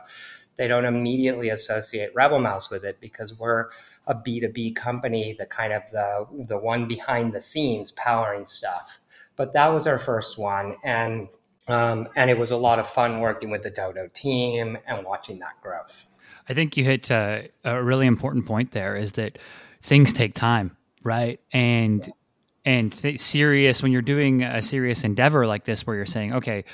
They 0.56 0.66
don't 0.66 0.84
immediately 0.84 1.50
associate 1.50 2.10
Rebel 2.12 2.40
Mouse 2.40 2.70
with 2.70 2.84
it 2.84 3.00
because 3.00 3.38
we're 3.38 3.70
a 4.08 4.14
B2B 4.14 4.74
company, 4.74 5.36
the 5.38 5.46
kind 5.46 5.72
of 5.72 5.82
the 5.92 6.26
the 6.48 6.58
one 6.58 6.88
behind 6.88 7.32
the 7.32 7.40
scenes 7.40 7.92
powering 7.92 8.46
stuff. 8.46 9.00
But 9.36 9.52
that 9.52 9.68
was 9.68 9.86
our 9.86 9.98
first 9.98 10.38
one 10.38 10.76
and 10.82 11.28
um, 11.68 12.08
and 12.16 12.30
it 12.30 12.38
was 12.38 12.50
a 12.50 12.56
lot 12.56 12.78
of 12.80 12.88
fun 12.88 13.20
working 13.20 13.50
with 13.50 13.62
the 13.62 13.70
Dodo 13.70 14.08
team 14.12 14.76
and 14.86 15.04
watching 15.04 15.38
that 15.38 15.60
growth. 15.62 16.18
I 16.48 16.54
think 16.54 16.76
you 16.76 16.82
hit 16.82 17.10
uh, 17.10 17.42
a 17.64 17.82
really 17.82 18.06
important 18.06 18.46
point 18.46 18.72
there 18.72 18.96
is 18.96 19.12
that 19.12 19.38
things 19.82 20.12
take 20.12 20.34
time, 20.34 20.76
right? 21.02 21.40
And 21.52 22.10
and 22.64 22.92
th- 22.92 23.18
serious 23.18 23.82
when 23.82 23.92
you're 23.92 24.02
doing 24.02 24.42
a 24.42 24.62
serious 24.62 25.04
endeavor 25.04 25.46
like 25.46 25.64
this 25.64 25.86
where 25.86 25.96
you're 25.96 26.06
saying, 26.06 26.34
okay, 26.34 26.64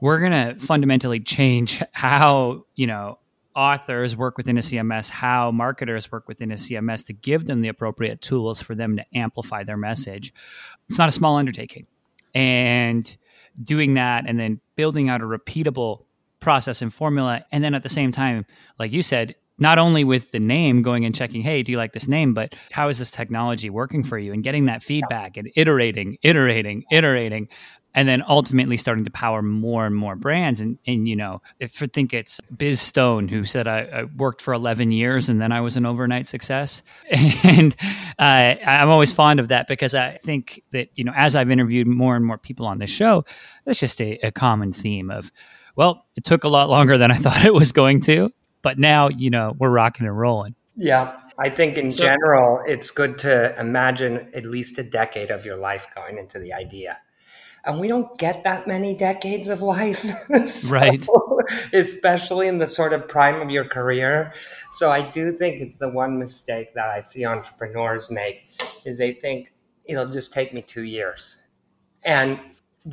we're 0.00 0.18
going 0.18 0.32
to 0.32 0.58
fundamentally 0.58 1.20
change 1.20 1.82
how, 1.92 2.64
you 2.74 2.86
know, 2.86 3.18
authors 3.54 4.16
work 4.16 4.38
within 4.38 4.56
a 4.56 4.60
CMS, 4.60 5.10
how 5.10 5.50
marketers 5.50 6.10
work 6.10 6.26
within 6.26 6.50
a 6.50 6.54
CMS 6.54 7.06
to 7.06 7.12
give 7.12 7.46
them 7.46 7.60
the 7.60 7.68
appropriate 7.68 8.20
tools 8.22 8.62
for 8.62 8.74
them 8.74 8.96
to 8.96 9.04
amplify 9.14 9.62
their 9.62 9.76
message. 9.76 10.32
It's 10.88 10.98
not 10.98 11.08
a 11.08 11.12
small 11.12 11.36
undertaking. 11.36 11.86
And 12.34 13.16
doing 13.62 13.94
that 13.94 14.24
and 14.26 14.38
then 14.38 14.60
building 14.76 15.08
out 15.08 15.20
a 15.20 15.24
repeatable 15.24 16.04
process 16.38 16.80
and 16.80 16.94
formula. 16.94 17.44
And 17.52 17.62
then 17.62 17.74
at 17.74 17.82
the 17.82 17.88
same 17.88 18.12
time, 18.12 18.46
like 18.78 18.92
you 18.92 19.02
said, 19.02 19.34
not 19.60 19.78
only 19.78 20.04
with 20.04 20.32
the 20.32 20.40
name 20.40 20.82
going 20.82 21.04
and 21.04 21.14
checking, 21.14 21.42
hey, 21.42 21.62
do 21.62 21.72
you 21.72 21.78
like 21.78 21.92
this 21.92 22.08
name, 22.08 22.34
but 22.34 22.58
how 22.72 22.88
is 22.88 22.98
this 22.98 23.10
technology 23.10 23.70
working 23.70 24.02
for 24.02 24.18
you 24.18 24.32
and 24.32 24.42
getting 24.42 24.66
that 24.66 24.82
feedback 24.82 25.36
and 25.36 25.50
iterating, 25.54 26.16
iterating, 26.22 26.84
iterating 26.90 27.48
and 27.94 28.08
then 28.08 28.22
ultimately 28.28 28.76
starting 28.76 29.04
to 29.04 29.10
power 29.10 29.42
more 29.42 29.86
and 29.86 29.96
more 29.96 30.14
brands. 30.14 30.60
And, 30.60 30.78
and 30.86 31.08
you 31.08 31.16
know, 31.16 31.42
if 31.58 31.82
I 31.82 31.86
think 31.86 32.14
it's 32.14 32.40
Biz 32.56 32.80
Stone 32.80 33.28
who 33.28 33.44
said 33.44 33.66
I, 33.66 33.80
I, 33.80 34.04
worked 34.04 34.40
for 34.40 34.54
11 34.54 34.92
years 34.92 35.28
and 35.28 35.40
then 35.40 35.50
I 35.50 35.60
was 35.60 35.76
an 35.76 35.86
overnight 35.86 36.26
success. 36.28 36.82
And 37.42 37.74
uh, 38.18 38.54
I'm 38.64 38.90
always 38.90 39.12
fond 39.12 39.40
of 39.40 39.48
that 39.48 39.66
because 39.66 39.94
I 39.94 40.16
think 40.16 40.62
that, 40.70 40.88
you 40.94 41.04
know, 41.04 41.12
as 41.16 41.34
I've 41.34 41.50
interviewed 41.50 41.86
more 41.86 42.14
and 42.14 42.24
more 42.24 42.38
people 42.38 42.66
on 42.66 42.78
this 42.78 42.90
show, 42.90 43.24
that's 43.64 43.80
just 43.80 44.00
a, 44.00 44.18
a 44.18 44.30
common 44.30 44.72
theme 44.72 45.10
of, 45.10 45.32
well, 45.74 46.06
it 46.16 46.24
took 46.24 46.44
a 46.44 46.48
lot 46.48 46.70
longer 46.70 46.96
than 46.96 47.10
I 47.10 47.14
thought 47.16 47.44
it 47.44 47.54
was 47.54 47.72
going 47.72 48.02
to, 48.02 48.32
but 48.62 48.78
now, 48.78 49.08
you 49.08 49.30
know, 49.30 49.54
we're 49.58 49.70
rocking 49.70 50.06
and 50.06 50.18
rolling. 50.18 50.54
Yeah. 50.76 51.18
I 51.38 51.48
think 51.48 51.78
in 51.78 51.90
so, 51.90 52.02
general, 52.04 52.62
it's 52.66 52.90
good 52.90 53.18
to 53.18 53.58
imagine 53.58 54.28
at 54.34 54.44
least 54.44 54.78
a 54.78 54.82
decade 54.82 55.30
of 55.30 55.44
your 55.44 55.56
life 55.56 55.86
going 55.94 56.18
into 56.18 56.38
the 56.38 56.52
idea. 56.52 56.98
And 57.64 57.78
we 57.78 57.88
don't 57.88 58.18
get 58.18 58.44
that 58.44 58.66
many 58.66 58.96
decades 58.96 59.48
of 59.48 59.62
life. 59.62 60.04
So, 60.46 60.74
right. 60.74 61.06
especially 61.72 62.48
in 62.48 62.58
the 62.58 62.68
sort 62.68 62.92
of 62.92 63.08
prime 63.08 63.40
of 63.40 63.50
your 63.50 63.64
career. 63.64 64.32
So 64.72 64.90
i 64.90 65.02
do 65.02 65.32
think 65.32 65.60
it's 65.60 65.78
the 65.78 65.88
one 65.88 66.18
mistake 66.18 66.74
that 66.74 66.88
i 66.88 67.00
see 67.02 67.26
entrepreneurs 67.26 68.10
make 68.10 68.48
is 68.84 68.96
they 68.96 69.12
think 69.12 69.52
it'll 69.84 70.10
just 70.10 70.32
take 70.32 70.54
me 70.54 70.62
two 70.62 70.84
years. 70.84 71.46
And 72.04 72.38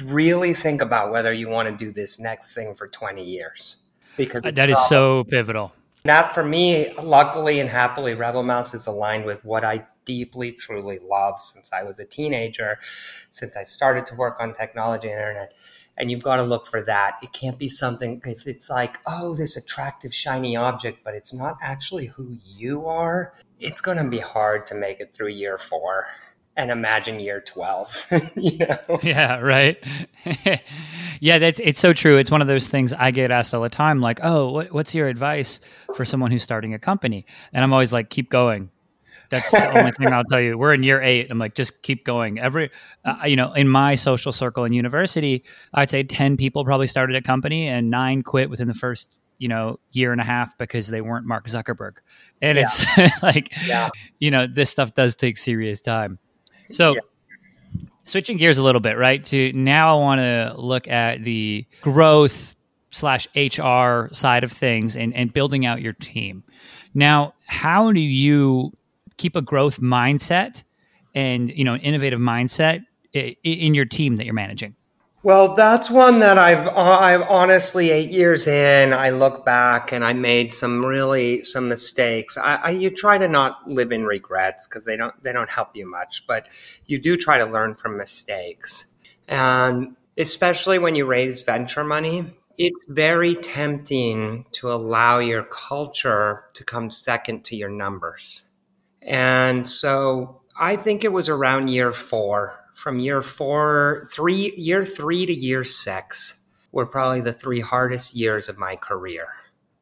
really 0.03 0.53
think 0.53 0.81
about 0.81 1.11
whether 1.11 1.31
you 1.31 1.47
want 1.47 1.69
to 1.69 1.85
do 1.85 1.91
this 1.91 2.19
next 2.19 2.53
thing 2.53 2.75
for 2.75 2.87
20 2.87 3.23
years 3.23 3.77
because 4.17 4.41
uh, 4.43 4.51
that 4.51 4.69
is 4.69 4.87
so 4.87 5.23
pivotal 5.25 5.73
that 6.03 6.33
for 6.33 6.43
me 6.43 6.91
luckily 7.01 7.59
and 7.59 7.69
happily 7.69 8.13
rebel 8.13 8.43
mouse 8.43 8.73
is 8.73 8.87
aligned 8.87 9.25
with 9.25 9.43
what 9.45 9.63
i 9.63 9.85
deeply, 10.07 10.53
truly 10.53 10.97
love 10.99 11.39
since 11.39 11.71
I 11.71 11.83
was 11.83 11.99
a 11.99 12.05
teenager, 12.05 12.79
since 13.29 13.55
I 13.55 13.65
started 13.65 14.07
to 14.07 14.15
work 14.15 14.37
on 14.39 14.55
technology 14.55 15.09
and 15.09 15.19
internet. 15.19 15.53
And 15.97 16.09
you've 16.09 16.23
got 16.23 16.37
to 16.37 16.43
look 16.43 16.65
for 16.65 16.81
that. 16.83 17.17
It 17.21 17.33
can't 17.33 17.59
be 17.59 17.69
something, 17.69 18.21
if 18.25 18.47
it's 18.47 18.69
like, 18.69 18.97
oh, 19.05 19.35
this 19.35 19.57
attractive, 19.57 20.13
shiny 20.13 20.55
object, 20.55 20.99
but 21.03 21.13
it's 21.13 21.33
not 21.33 21.57
actually 21.61 22.05
who 22.05 22.37
you 22.45 22.87
are, 22.87 23.33
it's 23.59 23.81
going 23.81 23.97
to 23.97 24.09
be 24.09 24.19
hard 24.19 24.65
to 24.67 24.75
make 24.75 24.99
it 24.99 25.13
through 25.13 25.29
year 25.29 25.57
four 25.57 26.05
and 26.57 26.71
imagine 26.71 27.19
year 27.19 27.39
12 27.39 28.07
you 28.35 28.57
know 28.57 28.99
yeah 29.03 29.39
right 29.39 29.81
yeah 31.21 31.37
that's 31.37 31.59
it's 31.59 31.79
so 31.79 31.93
true 31.93 32.17
it's 32.17 32.31
one 32.31 32.41
of 32.41 32.47
those 32.47 32.67
things 32.67 32.91
i 32.93 33.11
get 33.11 33.31
asked 33.31 33.53
all 33.53 33.61
the 33.61 33.69
time 33.69 34.01
like 34.01 34.19
oh 34.23 34.51
what, 34.51 34.73
what's 34.73 34.93
your 34.93 35.07
advice 35.07 35.59
for 35.95 36.03
someone 36.03 36.31
who's 36.31 36.43
starting 36.43 36.73
a 36.73 36.79
company 36.79 37.25
and 37.53 37.63
i'm 37.63 37.71
always 37.71 37.93
like 37.93 38.09
keep 38.09 38.29
going 38.29 38.69
that's 39.29 39.51
the 39.51 39.77
only 39.77 39.91
thing 39.91 40.11
I'll 40.11 40.23
tell 40.23 40.39
you. 40.39 40.57
We're 40.57 40.73
in 40.73 40.83
year 40.83 41.01
eight. 41.01 41.29
I'm 41.29 41.39
like, 41.39 41.53
just 41.53 41.81
keep 41.81 42.05
going. 42.05 42.39
Every, 42.39 42.69
uh, 43.03 43.17
you 43.25 43.35
know, 43.35 43.53
in 43.53 43.67
my 43.67 43.95
social 43.95 44.31
circle 44.31 44.63
in 44.63 44.73
university, 44.73 45.43
I'd 45.73 45.89
say 45.89 46.03
10 46.03 46.37
people 46.37 46.63
probably 46.63 46.87
started 46.87 47.15
a 47.15 47.21
company 47.21 47.67
and 47.67 47.89
nine 47.89 48.23
quit 48.23 48.49
within 48.49 48.67
the 48.67 48.73
first, 48.73 49.19
you 49.37 49.47
know, 49.47 49.79
year 49.91 50.11
and 50.11 50.21
a 50.21 50.23
half 50.23 50.57
because 50.57 50.87
they 50.87 51.01
weren't 51.01 51.25
Mark 51.25 51.47
Zuckerberg. 51.47 51.97
And 52.41 52.57
yeah. 52.57 52.65
it's 52.69 53.21
like, 53.23 53.51
yeah. 53.67 53.89
you 54.19 54.31
know, 54.31 54.47
this 54.47 54.69
stuff 54.69 54.93
does 54.93 55.15
take 55.15 55.37
serious 55.37 55.81
time. 55.81 56.19
So, 56.69 56.95
yeah. 56.95 57.01
switching 58.03 58.37
gears 58.37 58.57
a 58.57 58.63
little 58.63 58.81
bit, 58.81 58.97
right? 58.97 59.23
To 59.25 59.53
now 59.53 59.97
I 59.97 60.01
want 60.01 60.19
to 60.19 60.53
look 60.57 60.87
at 60.87 61.23
the 61.23 61.65
growth 61.81 62.55
slash 62.89 63.27
HR 63.35 64.13
side 64.13 64.43
of 64.43 64.51
things 64.51 64.95
and, 64.95 65.13
and 65.13 65.31
building 65.31 65.65
out 65.65 65.81
your 65.81 65.93
team. 65.93 66.43
Now, 66.93 67.33
how 67.45 67.91
do 67.91 67.99
you 67.99 68.73
keep 69.17 69.35
a 69.35 69.41
growth 69.41 69.79
mindset 69.79 70.63
and 71.15 71.49
you 71.49 71.63
know 71.63 71.73
an 71.73 71.81
innovative 71.81 72.19
mindset 72.19 72.85
in 73.13 73.73
your 73.73 73.85
team 73.85 74.15
that 74.17 74.25
you're 74.25 74.33
managing? 74.33 74.75
Well, 75.27 75.55
that's 75.55 75.91
one 75.91 76.19
that 76.19 76.37
I've 76.37 76.69
uh, 76.69 76.99
I've 77.01 77.23
honestly 77.23 77.89
eight 77.89 78.11
years 78.11 78.47
in. 78.47 78.93
I 78.93 79.09
look 79.09 79.43
back 79.43 79.91
and 79.91 80.05
I 80.05 80.13
made 80.13 80.53
some 80.53 80.85
really 80.85 81.41
some 81.41 81.67
mistakes. 81.67 82.37
I, 82.37 82.55
I 82.63 82.69
you 82.69 82.89
try 82.89 83.17
to 83.17 83.27
not 83.27 83.69
live 83.69 83.91
in 83.91 84.05
regrets 84.05 84.69
because 84.69 84.85
they 84.85 84.95
don't 84.95 85.21
they 85.21 85.33
don't 85.33 85.49
help 85.49 85.75
you 85.75 85.85
much, 85.85 86.25
but 86.27 86.47
you 86.85 86.97
do 86.97 87.17
try 87.17 87.39
to 87.39 87.45
learn 87.45 87.75
from 87.75 87.97
mistakes. 87.97 88.85
And 89.27 89.97
especially 90.17 90.79
when 90.79 90.95
you 90.95 91.05
raise 91.05 91.41
venture 91.41 91.83
money, 91.83 92.33
it's 92.57 92.85
very 92.87 93.35
tempting 93.35 94.45
to 94.53 94.71
allow 94.71 95.19
your 95.19 95.43
culture 95.43 96.45
to 96.53 96.63
come 96.63 96.89
second 96.89 97.43
to 97.47 97.57
your 97.57 97.69
numbers. 97.69 98.49
And 99.01 99.69
so 99.69 100.39
I 100.57 100.77
think 100.77 101.03
it 101.03 101.11
was 101.11 101.27
around 101.27 101.67
year 101.67 101.91
four. 101.91 102.63
From 102.77 102.99
year 102.99 103.23
four, 103.23 104.07
three, 104.11 104.53
year 104.55 104.85
three 104.85 105.25
to 105.25 105.33
year 105.33 105.63
six 105.63 106.45
were 106.71 106.85
probably 106.85 107.21
the 107.21 107.33
three 107.33 107.59
hardest 107.59 108.15
years 108.15 108.49
of 108.49 108.59
my 108.59 108.75
career. 108.75 109.29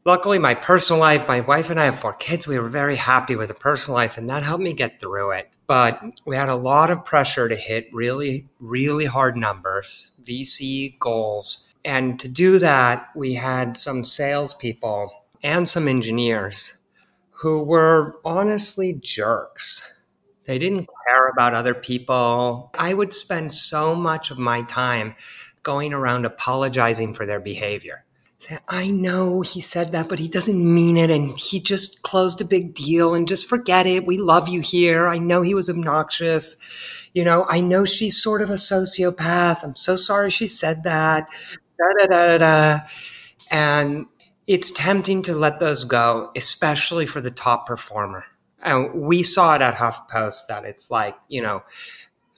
Luckily, 0.06 0.40
my 0.40 0.56
personal 0.56 1.02
life, 1.02 1.28
my 1.28 1.42
wife 1.42 1.70
and 1.70 1.78
I 1.78 1.84
have 1.86 2.00
four 2.00 2.14
kids. 2.14 2.48
We 2.48 2.58
were 2.58 2.70
very 2.70 2.96
happy 2.96 3.36
with 3.36 3.50
the 3.50 3.54
personal 3.54 3.96
life, 3.96 4.18
and 4.18 4.30
that 4.30 4.44
helped 4.44 4.64
me 4.64 4.72
get 4.72 5.02
through 5.02 5.32
it. 5.32 5.50
But 5.68 6.02
we 6.26 6.38
had 6.38 6.48
a 6.48 6.56
lot 6.56 6.90
of 6.90 7.04
pressure 7.04 7.50
to 7.50 7.56
hit 7.58 7.90
really, 7.92 8.48
really 8.62 9.06
hard 9.06 9.36
numbers, 9.36 10.18
VC 10.24 10.98
goals. 10.98 11.74
And 11.84 12.18
to 12.22 12.30
do 12.30 12.60
that, 12.60 13.10
we 13.14 13.34
had 13.34 13.76
some 13.76 14.06
salespeople 14.06 15.12
and 15.44 15.68
some 15.68 15.90
engineers 15.90 16.78
who 17.32 17.62
were 17.62 18.22
honestly 18.24 18.94
jerks. 18.94 19.95
They 20.46 20.60
didn't 20.60 20.88
care 21.08 21.28
about 21.28 21.54
other 21.54 21.74
people. 21.74 22.72
I 22.76 22.94
would 22.94 23.14
spend 23.14 23.54
so 23.54 23.96
much 23.96 24.32
of 24.32 24.38
my 24.38 24.62
time 24.64 25.16
going 25.64 25.94
around 25.94 26.26
apologizing 26.26 27.14
for 27.14 27.26
their 27.26 27.40
behavior. 27.40 28.06
Say, 28.38 28.60
I 28.68 28.90
know 28.90 29.42
he 29.42 29.62
said 29.62 29.94
that, 29.94 30.10
but 30.10 30.20
he 30.20 30.28
doesn't 30.28 30.74
mean 30.74 30.98
it. 30.98 31.10
And 31.10 31.38
he 31.38 31.60
just 31.60 32.04
closed 32.04 32.42
a 32.42 32.46
big 32.46 32.76
deal 32.76 33.14
and 33.16 33.28
just 33.28 33.50
forget 33.50 33.88
it. 33.88 34.06
We 34.06 34.18
love 34.18 34.50
you 34.50 34.60
here. 34.60 35.08
I 35.08 35.18
know 35.18 35.42
he 35.42 35.56
was 35.56 35.70
obnoxious. 35.70 36.58
You 37.14 37.24
know, 37.24 37.46
I 37.50 37.62
know 37.62 37.86
she's 37.86 38.22
sort 38.22 38.42
of 38.42 38.50
a 38.50 38.56
sociopath. 38.56 39.64
I'm 39.64 39.76
so 39.76 39.96
sorry 39.96 40.30
she 40.30 40.48
said 40.48 40.84
that. 40.84 41.28
Da, 41.80 42.08
da, 42.08 42.08
da, 42.08 42.38
da. 42.38 42.80
And 43.50 44.06
it's 44.48 44.70
tempting 44.70 45.24
to 45.24 45.34
let 45.34 45.60
those 45.60 45.86
go, 45.86 46.32
especially 46.36 47.06
for 47.06 47.22
the 47.22 47.32
top 47.32 47.66
performer. 47.66 48.26
And 48.66 48.94
we 48.94 49.22
saw 49.22 49.56
it 49.56 49.62
at 49.62 49.76
HuffPost 49.76 50.48
that 50.48 50.66
it's 50.66 50.90
like, 50.90 51.16
you 51.30 51.42
know, 51.42 51.64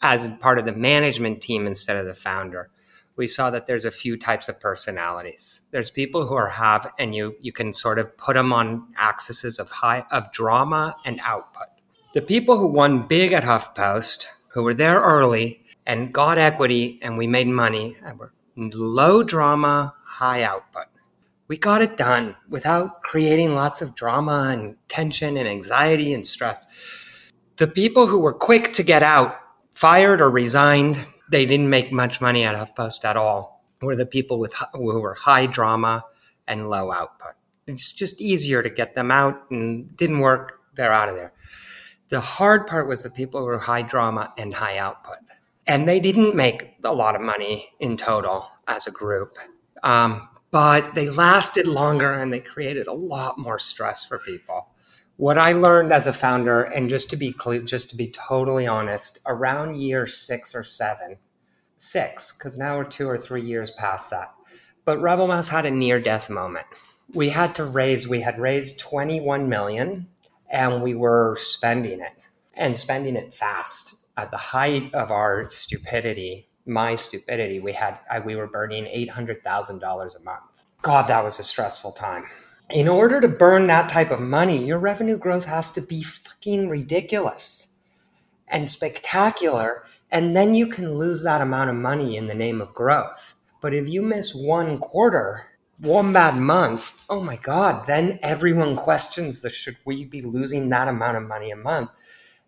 as 0.02 0.28
part 0.40 0.60
of 0.60 0.66
the 0.66 0.74
management 0.74 1.42
team 1.42 1.66
instead 1.66 1.96
of 1.96 2.06
the 2.06 2.14
founder. 2.14 2.70
We 3.16 3.28
saw 3.28 3.50
that 3.50 3.66
there's 3.66 3.86
a 3.86 3.92
few 3.92 4.18
types 4.18 4.48
of 4.48 4.60
personalities. 4.60 5.62
There's 5.72 5.90
people 5.90 6.28
who 6.28 6.36
are 6.36 6.50
have, 6.50 6.94
and 7.00 7.16
you 7.16 7.36
you 7.40 7.52
can 7.52 7.74
sort 7.74 7.98
of 7.98 8.16
put 8.18 8.36
them 8.36 8.54
on 8.54 8.88
axes 8.96 9.58
of 9.58 9.72
high 9.72 10.06
of 10.12 10.32
drama 10.32 10.96
and 11.04 11.20
output. 11.24 11.68
The 12.14 12.22
people 12.22 12.58
who 12.60 12.68
won 12.68 13.08
big 13.08 13.32
at 13.32 13.44
HuffPost, 13.44 14.28
who 14.52 14.64
were 14.64 14.76
there 14.76 15.00
early 15.00 15.64
and 15.88 16.14
got 16.14 16.38
equity, 16.38 17.00
and 17.02 17.18
we 17.18 17.26
made 17.26 17.48
money, 17.48 17.96
were 18.18 18.34
low 18.56 19.24
drama, 19.24 19.96
high 20.04 20.44
output 20.44 20.88
we 21.48 21.58
got 21.58 21.82
it 21.82 21.98
done 21.98 22.36
without 22.50 23.02
creating 23.04 23.56
lots 23.56 23.82
of 23.82 23.96
drama 23.96 24.50
and 24.52 24.76
tension 24.88 25.38
and 25.38 25.48
anxiety 25.48 26.14
and 26.14 26.26
stress. 26.26 26.66
The 27.58 27.68
people 27.68 28.08
who 28.08 28.20
were 28.20 28.34
quick 28.34 28.74
to 28.74 28.84
get 28.84 29.02
out, 29.02 29.36
fired 29.72 30.22
or 30.22 30.30
resigned, 30.30 31.04
they 31.32 31.46
didn't 31.46 31.70
make 31.70 31.92
much 31.92 32.22
money 32.22 32.44
at 32.44 32.56
HuffPost 32.56 33.06
at 33.06 33.18
all, 33.18 33.66
were 33.82 33.96
the 33.96 34.06
people 34.06 34.40
with 34.40 34.54
who 34.74 35.00
were 35.00 35.14
high 35.14 35.46
drama 35.46 36.04
and 36.48 36.70
low 36.70 36.92
output. 36.92 37.34
It's 37.66 37.92
just 37.92 38.22
easier 38.22 38.64
to 38.64 38.70
get 38.70 38.96
them 38.96 39.12
out 39.12 39.50
and 39.52 39.96
didn't 39.96 40.20
work, 40.20 40.60
they're 40.76 40.94
out 40.94 41.10
of 41.10 41.16
there. 41.16 41.34
The 42.10 42.22
hard 42.22 42.68
part 42.68 42.88
was 42.88 43.04
the 43.04 43.10
people 43.10 43.42
who 43.42 43.48
were 43.48 43.60
high 43.60 43.82
drama 43.82 44.34
and 44.38 44.54
high 44.54 44.78
output. 44.78 45.18
And 45.66 45.88
they 45.88 46.00
didn't 46.00 46.36
make 46.36 46.76
a 46.84 46.94
lot 46.94 47.16
of 47.16 47.22
money 47.22 47.68
in 47.80 47.98
total 47.98 48.48
as 48.68 48.88
a 48.88 48.92
group. 48.92 49.34
Um, 49.84 50.30
but 50.52 50.96
they 50.96 51.10
lasted 51.10 51.68
longer 51.68 52.14
and 52.14 52.32
they 52.32 52.40
created 52.40 52.88
a 52.88 52.94
lot 52.94 53.38
more 53.38 53.60
stress 53.60 54.06
for 54.06 54.20
people. 54.20 54.70
What 55.18 55.38
I 55.38 55.54
learned 55.54 55.92
as 55.92 56.06
a 56.08 56.14
founder, 56.14 56.64
and 56.64 56.90
just 56.90 57.10
to 57.10 57.18
be 57.18 57.32
clear, 57.32 57.62
just 57.62 57.90
to 57.90 57.96
be 57.96 58.12
totally 58.12 58.68
honest, 58.68 59.20
around 59.26 59.76
year 59.82 60.06
six 60.06 60.54
or 60.54 60.64
seven, 60.64 61.18
six, 61.78 62.38
because 62.38 62.58
now 62.58 62.78
we're 62.78 62.84
two 62.84 63.10
or 63.10 63.18
three 63.18 63.42
years 63.42 63.72
past 63.72 64.12
that. 64.12 64.32
But 64.86 65.02
Rebel 65.02 65.28
Mouse 65.28 65.50
had 65.50 65.66
a 65.66 65.72
near 65.72 66.00
death 66.00 66.30
moment. 66.30 66.68
We 67.14 67.30
had 67.30 67.56
to 67.56 67.66
raise, 67.66 68.08
we 68.08 68.22
had 68.22 68.40
raised 68.40 68.80
21 68.80 69.50
million 69.50 70.08
and 70.50 70.82
we 70.82 70.94
were 70.94 71.36
spending 71.40 72.00
it 72.00 72.14
and 72.54 72.78
spending 72.78 73.16
it 73.16 73.34
fast. 73.34 73.96
At 74.18 74.32
the 74.32 74.38
height 74.38 74.94
of 74.96 75.12
our 75.12 75.50
stupidity, 75.50 76.48
my 76.68 76.96
stupidity, 76.96 77.60
we 77.60 77.74
had 77.74 78.00
I, 78.10 78.20
we 78.20 78.36
were 78.36 78.48
burning 78.48 78.86
$800,000 78.86 80.16
a 80.16 80.24
month. 80.24 80.64
God, 80.82 81.08
that 81.08 81.24
was 81.24 81.40
a 81.40 81.44
stressful 81.44 81.94
time. 81.94 82.26
In 82.70 82.88
order 82.88 83.22
to 83.22 83.28
burn 83.28 83.68
that 83.68 83.90
type 83.90 84.12
of 84.12 84.20
money, 84.20 84.64
your 84.64 84.80
revenue 84.80 85.18
growth 85.18 85.46
has 85.46 85.72
to 85.74 85.82
be 85.82 86.04
fucking 86.04 86.70
ridiculous 86.70 87.74
and 88.48 88.70
spectacular 88.70 89.84
and 90.12 90.36
then 90.36 90.56
you 90.56 90.68
can 90.68 90.96
lose 90.98 91.24
that 91.24 91.42
amount 91.42 91.70
of 91.70 91.76
money 91.76 92.16
in 92.16 92.28
the 92.28 92.34
name 92.34 92.62
of 92.62 92.74
growth. 92.74 93.36
But 93.62 93.74
if 93.74 93.90
you 93.90 94.02
miss 94.02 94.34
one 94.34 94.78
quarter, 94.78 95.46
one 95.80 96.14
bad 96.14 96.38
month, 96.38 96.94
oh 97.10 97.22
my 97.22 97.36
God, 97.36 97.86
then 97.88 98.20
everyone 98.22 98.78
questions 98.78 99.42
the 99.42 99.50
should 99.50 99.78
we 99.86 100.06
be 100.06 100.22
losing 100.22 100.70
that 100.70 100.88
amount 100.88 101.18
of 101.18 101.24
money 101.24 101.52
a 101.52 101.58
month? 101.58 101.90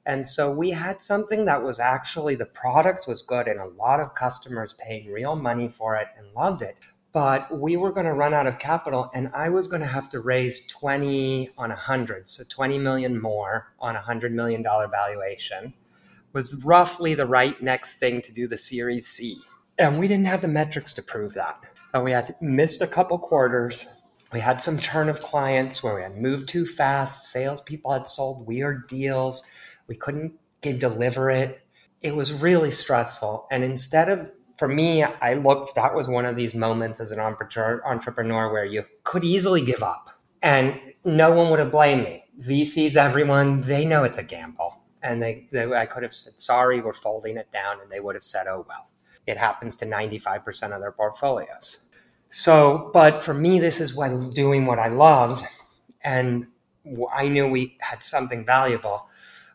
And 0.05 0.27
so 0.27 0.55
we 0.55 0.71
had 0.71 1.01
something 1.01 1.45
that 1.45 1.63
was 1.63 1.79
actually 1.79 2.35
the 2.35 2.45
product 2.45 3.07
was 3.07 3.21
good 3.21 3.47
and 3.47 3.59
a 3.59 3.65
lot 3.65 3.99
of 3.99 4.15
customers 4.15 4.75
paying 4.85 5.11
real 5.11 5.35
money 5.35 5.67
for 5.67 5.95
it 5.95 6.07
and 6.17 6.27
loved 6.33 6.61
it. 6.61 6.77
But 7.11 7.59
we 7.59 7.75
were 7.75 7.91
going 7.91 8.05
to 8.05 8.13
run 8.13 8.33
out 8.33 8.47
of 8.47 8.59
capital 8.59 9.09
and 9.13 9.31
I 9.33 9.49
was 9.49 9.67
going 9.67 9.81
to 9.81 9.87
have 9.87 10.09
to 10.09 10.19
raise 10.19 10.67
20 10.67 11.49
on 11.57 11.69
100. 11.69 12.29
So 12.29 12.43
20 12.49 12.77
million 12.77 13.19
more 13.19 13.73
on 13.79 13.95
a 13.95 13.99
$100 13.99 14.31
million 14.31 14.63
valuation 14.63 15.73
was 16.33 16.63
roughly 16.63 17.15
the 17.15 17.25
right 17.25 17.59
next 17.61 17.97
thing 17.97 18.21
to 18.21 18.31
do 18.31 18.47
the 18.47 18.57
Series 18.57 19.07
C. 19.07 19.41
And 19.77 19.99
we 19.99 20.07
didn't 20.07 20.27
have 20.27 20.41
the 20.41 20.47
metrics 20.47 20.93
to 20.93 21.01
prove 21.01 21.33
that. 21.33 21.63
And 21.93 22.03
we 22.03 22.11
had 22.11 22.35
missed 22.41 22.81
a 22.81 22.87
couple 22.87 23.17
quarters. 23.17 23.87
We 24.31 24.39
had 24.39 24.61
some 24.61 24.77
churn 24.77 25.09
of 25.09 25.21
clients 25.21 25.81
where 25.81 25.95
we 25.95 26.01
had 26.01 26.17
moved 26.17 26.49
too 26.49 26.65
fast. 26.65 27.31
Salespeople 27.31 27.91
had 27.91 28.07
sold 28.07 28.45
weird 28.45 28.87
deals. 28.87 29.49
We 29.89 29.97
couldn't 29.97 30.39
deliver 30.61 31.29
it. 31.29 31.61
It 32.01 32.15
was 32.15 32.31
really 32.31 32.71
stressful. 32.71 33.47
And 33.51 33.63
instead 33.63 34.07
of, 34.07 34.31
for 34.57 34.69
me, 34.69 35.03
I 35.03 35.33
looked, 35.33 35.75
that 35.75 35.93
was 35.93 36.07
one 36.07 36.25
of 36.25 36.37
these 36.37 36.55
moments 36.55 37.01
as 37.01 37.11
an 37.11 37.19
entrepreneur 37.19 38.51
where 38.53 38.63
you 38.63 38.85
could 39.03 39.25
easily 39.25 39.61
give 39.61 39.83
up. 39.83 40.11
And 40.41 40.79
no 41.03 41.31
one 41.31 41.49
would 41.49 41.59
have 41.59 41.71
blamed 41.71 42.03
me. 42.03 42.23
VCs, 42.39 42.95
everyone, 42.95 43.61
they 43.61 43.83
know 43.83 44.05
it's 44.05 44.17
a 44.17 44.23
gamble 44.23 44.79
and 45.01 45.21
they, 45.21 45.47
they, 45.51 45.65
I 45.73 45.85
could 45.85 46.03
have 46.03 46.13
said, 46.13 46.39
sorry, 46.39 46.81
we're 46.81 46.93
folding 46.93 47.37
it 47.37 47.51
down. 47.51 47.81
And 47.81 47.91
they 47.91 47.99
would 47.99 48.15
have 48.15 48.23
said, 48.23 48.47
oh, 48.47 48.65
well, 48.67 48.89
it 49.27 49.37
happens 49.37 49.75
to 49.77 49.85
95% 49.85 50.71
of 50.73 50.81
their 50.81 50.91
portfolios. 50.91 51.89
So, 52.29 52.91
but 52.93 53.23
for 53.23 53.33
me, 53.33 53.59
this 53.59 53.79
is 53.79 53.95
doing 54.33 54.65
what 54.65 54.79
I 54.79 54.87
loved. 54.89 55.45
And 56.01 56.47
I 57.13 57.27
knew 57.27 57.49
we 57.49 57.77
had 57.79 58.03
something 58.03 58.45
valuable. 58.45 59.08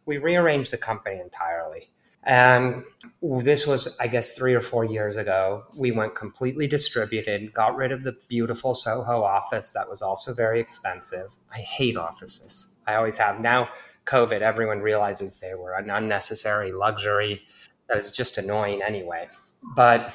We 0.07 0.19
rearranged 0.19 0.73
the 0.73 0.79
company 0.79 1.21
entirely. 1.21 1.91
And 2.27 2.85
this 3.23 3.67
was, 3.67 3.97
I 4.01 4.07
guess, 4.07 4.37
three 4.37 4.55
or 4.55 4.63
four 4.63 4.85
years 4.85 5.17
ago. 5.17 5.65
We 5.77 5.91
went 5.91 6.15
completely 6.15 6.67
distributed, 6.67 7.53
got 7.53 7.77
rid 7.77 7.93
of 7.93 8.03
the 8.03 8.17
beautiful 8.29 8.75
Soho 8.75 9.23
office 9.23 9.73
that 9.73 9.89
was 9.89 10.01
also 10.01 10.33
very 10.33 10.59
expensive. 10.59 11.27
I 11.53 11.59
hate 11.59 11.97
offices. 11.97 12.75
I 12.87 12.95
always 12.95 13.19
have. 13.19 13.41
Now, 13.41 13.69
COVID, 14.07 14.41
everyone 14.41 14.81
realizes 14.81 15.39
they 15.39 15.55
were 15.55 15.75
an 15.75 15.91
unnecessary 15.91 16.73
luxury 16.73 17.43
that 17.89 17.99
was 17.99 18.11
just 18.11 18.39
annoying 18.39 18.83
anyway. 18.83 19.29
But 19.77 20.15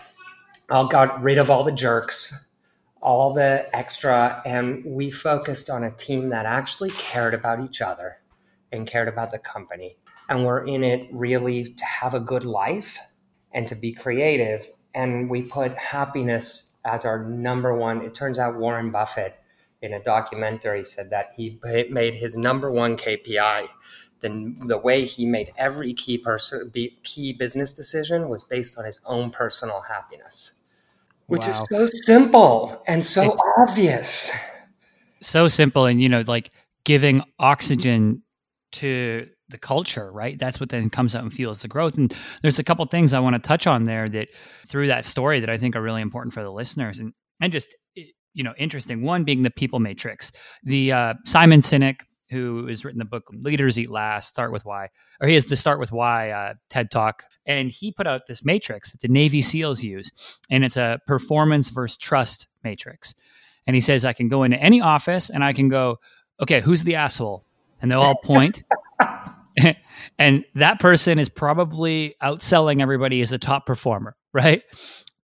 I 0.71 0.87
got 0.89 1.21
rid 1.21 1.37
of 1.37 1.51
all 1.51 1.63
the 1.63 1.71
jerks, 1.71 2.49
all 3.01 3.33
the 3.33 3.69
extra, 3.75 4.41
and 4.45 4.83
we 4.83 5.11
focused 5.11 5.69
on 5.69 5.83
a 5.83 5.91
team 5.91 6.29
that 6.29 6.45
actually 6.47 6.89
cared 6.91 7.35
about 7.35 7.63
each 7.63 7.81
other 7.81 8.18
and 8.71 8.87
cared 8.87 9.07
about 9.07 9.31
the 9.31 9.39
company. 9.39 9.97
And 10.27 10.45
we're 10.45 10.65
in 10.65 10.83
it 10.83 11.07
really 11.11 11.65
to 11.65 11.85
have 11.85 12.13
a 12.13 12.19
good 12.19 12.45
life 12.45 12.99
and 13.51 13.67
to 13.67 13.75
be 13.75 13.91
creative. 13.91 14.69
And 14.93 15.29
we 15.29 15.41
put 15.41 15.77
happiness 15.77 16.77
as 16.85 17.05
our 17.05 17.23
number 17.23 17.75
one. 17.75 18.01
It 18.01 18.13
turns 18.13 18.39
out 18.39 18.57
Warren 18.57 18.91
Buffett 18.91 19.35
in 19.81 19.93
a 19.93 20.03
documentary 20.03 20.85
said 20.85 21.09
that 21.09 21.31
he 21.35 21.59
made 21.89 22.13
his 22.13 22.35
number 22.35 22.71
one 22.71 22.97
KPI. 22.97 23.67
The, 24.21 24.53
the 24.67 24.77
way 24.77 25.05
he 25.05 25.25
made 25.25 25.53
every 25.57 25.93
key 25.93 26.17
person 26.17 26.73
key 27.03 27.31
business 27.31 27.71
decision 27.71 28.27
was 28.27 28.43
based 28.43 28.77
on 28.77 28.83
his 28.83 28.99
own 29.05 29.31
personal 29.31 29.79
happiness, 29.79 30.61
which 31.27 31.43
wow. 31.43 31.49
is 31.49 31.63
so 31.69 31.87
simple 32.03 32.81
and 32.85 33.05
so 33.05 33.23
it's 33.23 33.41
obvious. 33.57 34.29
So 35.21 35.47
simple, 35.47 35.85
and 35.85 36.01
you 36.01 36.09
know, 36.09 36.25
like 36.27 36.51
giving 36.83 37.23
oxygen 37.39 38.23
to 38.73 39.27
the 39.49 39.57
culture, 39.57 40.11
right? 40.11 40.37
That's 40.37 40.59
what 40.59 40.69
then 40.69 40.89
comes 40.89 41.15
out 41.15 41.23
and 41.23 41.33
fuels 41.33 41.61
the 41.61 41.67
growth. 41.67 41.97
And 41.97 42.13
there's 42.41 42.59
a 42.59 42.63
couple 42.63 42.85
things 42.85 43.13
I 43.13 43.19
want 43.19 43.35
to 43.35 43.47
touch 43.47 43.67
on 43.67 43.85
there 43.85 44.07
that 44.09 44.29
through 44.67 44.87
that 44.87 45.05
story 45.05 45.39
that 45.39 45.49
I 45.49 45.57
think 45.57 45.75
are 45.75 45.81
really 45.81 46.01
important 46.01 46.33
for 46.33 46.43
the 46.43 46.51
listeners 46.51 46.99
and 46.99 47.13
and 47.41 47.51
just 47.51 47.75
you 47.95 48.43
know 48.43 48.53
interesting. 48.57 49.01
One 49.01 49.23
being 49.23 49.41
the 49.41 49.49
people 49.49 49.79
matrix. 49.79 50.31
The 50.63 50.91
uh, 50.91 51.13
Simon 51.25 51.61
Sinek, 51.61 52.01
who 52.29 52.67
has 52.67 52.85
written 52.85 52.99
the 52.99 53.05
book 53.05 53.27
Leaders 53.33 53.79
Eat 53.79 53.89
Last, 53.89 54.29
Start 54.29 54.51
with 54.51 54.65
Why, 54.65 54.89
or 55.19 55.27
he 55.27 55.33
has 55.33 55.45
the 55.45 55.55
Start 55.55 55.79
with 55.79 55.91
Why 55.91 56.29
uh, 56.29 56.53
TED 56.69 56.91
Talk, 56.91 57.23
and 57.45 57.71
he 57.71 57.91
put 57.91 58.07
out 58.07 58.27
this 58.27 58.45
matrix 58.45 58.91
that 58.91 59.01
the 59.01 59.07
Navy 59.07 59.41
SEALs 59.41 59.83
use, 59.83 60.11
and 60.49 60.63
it's 60.63 60.77
a 60.77 60.99
performance 61.07 61.69
versus 61.69 61.97
trust 61.97 62.47
matrix. 62.63 63.15
And 63.65 63.75
he 63.75 63.81
says 63.81 64.05
I 64.05 64.13
can 64.13 64.29
go 64.29 64.43
into 64.43 64.57
any 64.57 64.81
office 64.81 65.29
and 65.29 65.43
I 65.43 65.53
can 65.53 65.69
go, 65.69 65.97
okay, 66.41 66.59
who's 66.59 66.83
the 66.83 66.95
asshole? 66.95 67.45
And 67.81 67.91
they'll 67.91 68.01
all 68.01 68.19
point. 68.23 68.63
and 70.19 70.45
that 70.55 70.79
person 70.79 71.19
is 71.19 71.29
probably 71.29 72.15
outselling 72.21 72.81
everybody 72.81 73.21
as 73.21 73.31
a 73.31 73.37
top 73.37 73.65
performer, 73.65 74.15
right? 74.33 74.63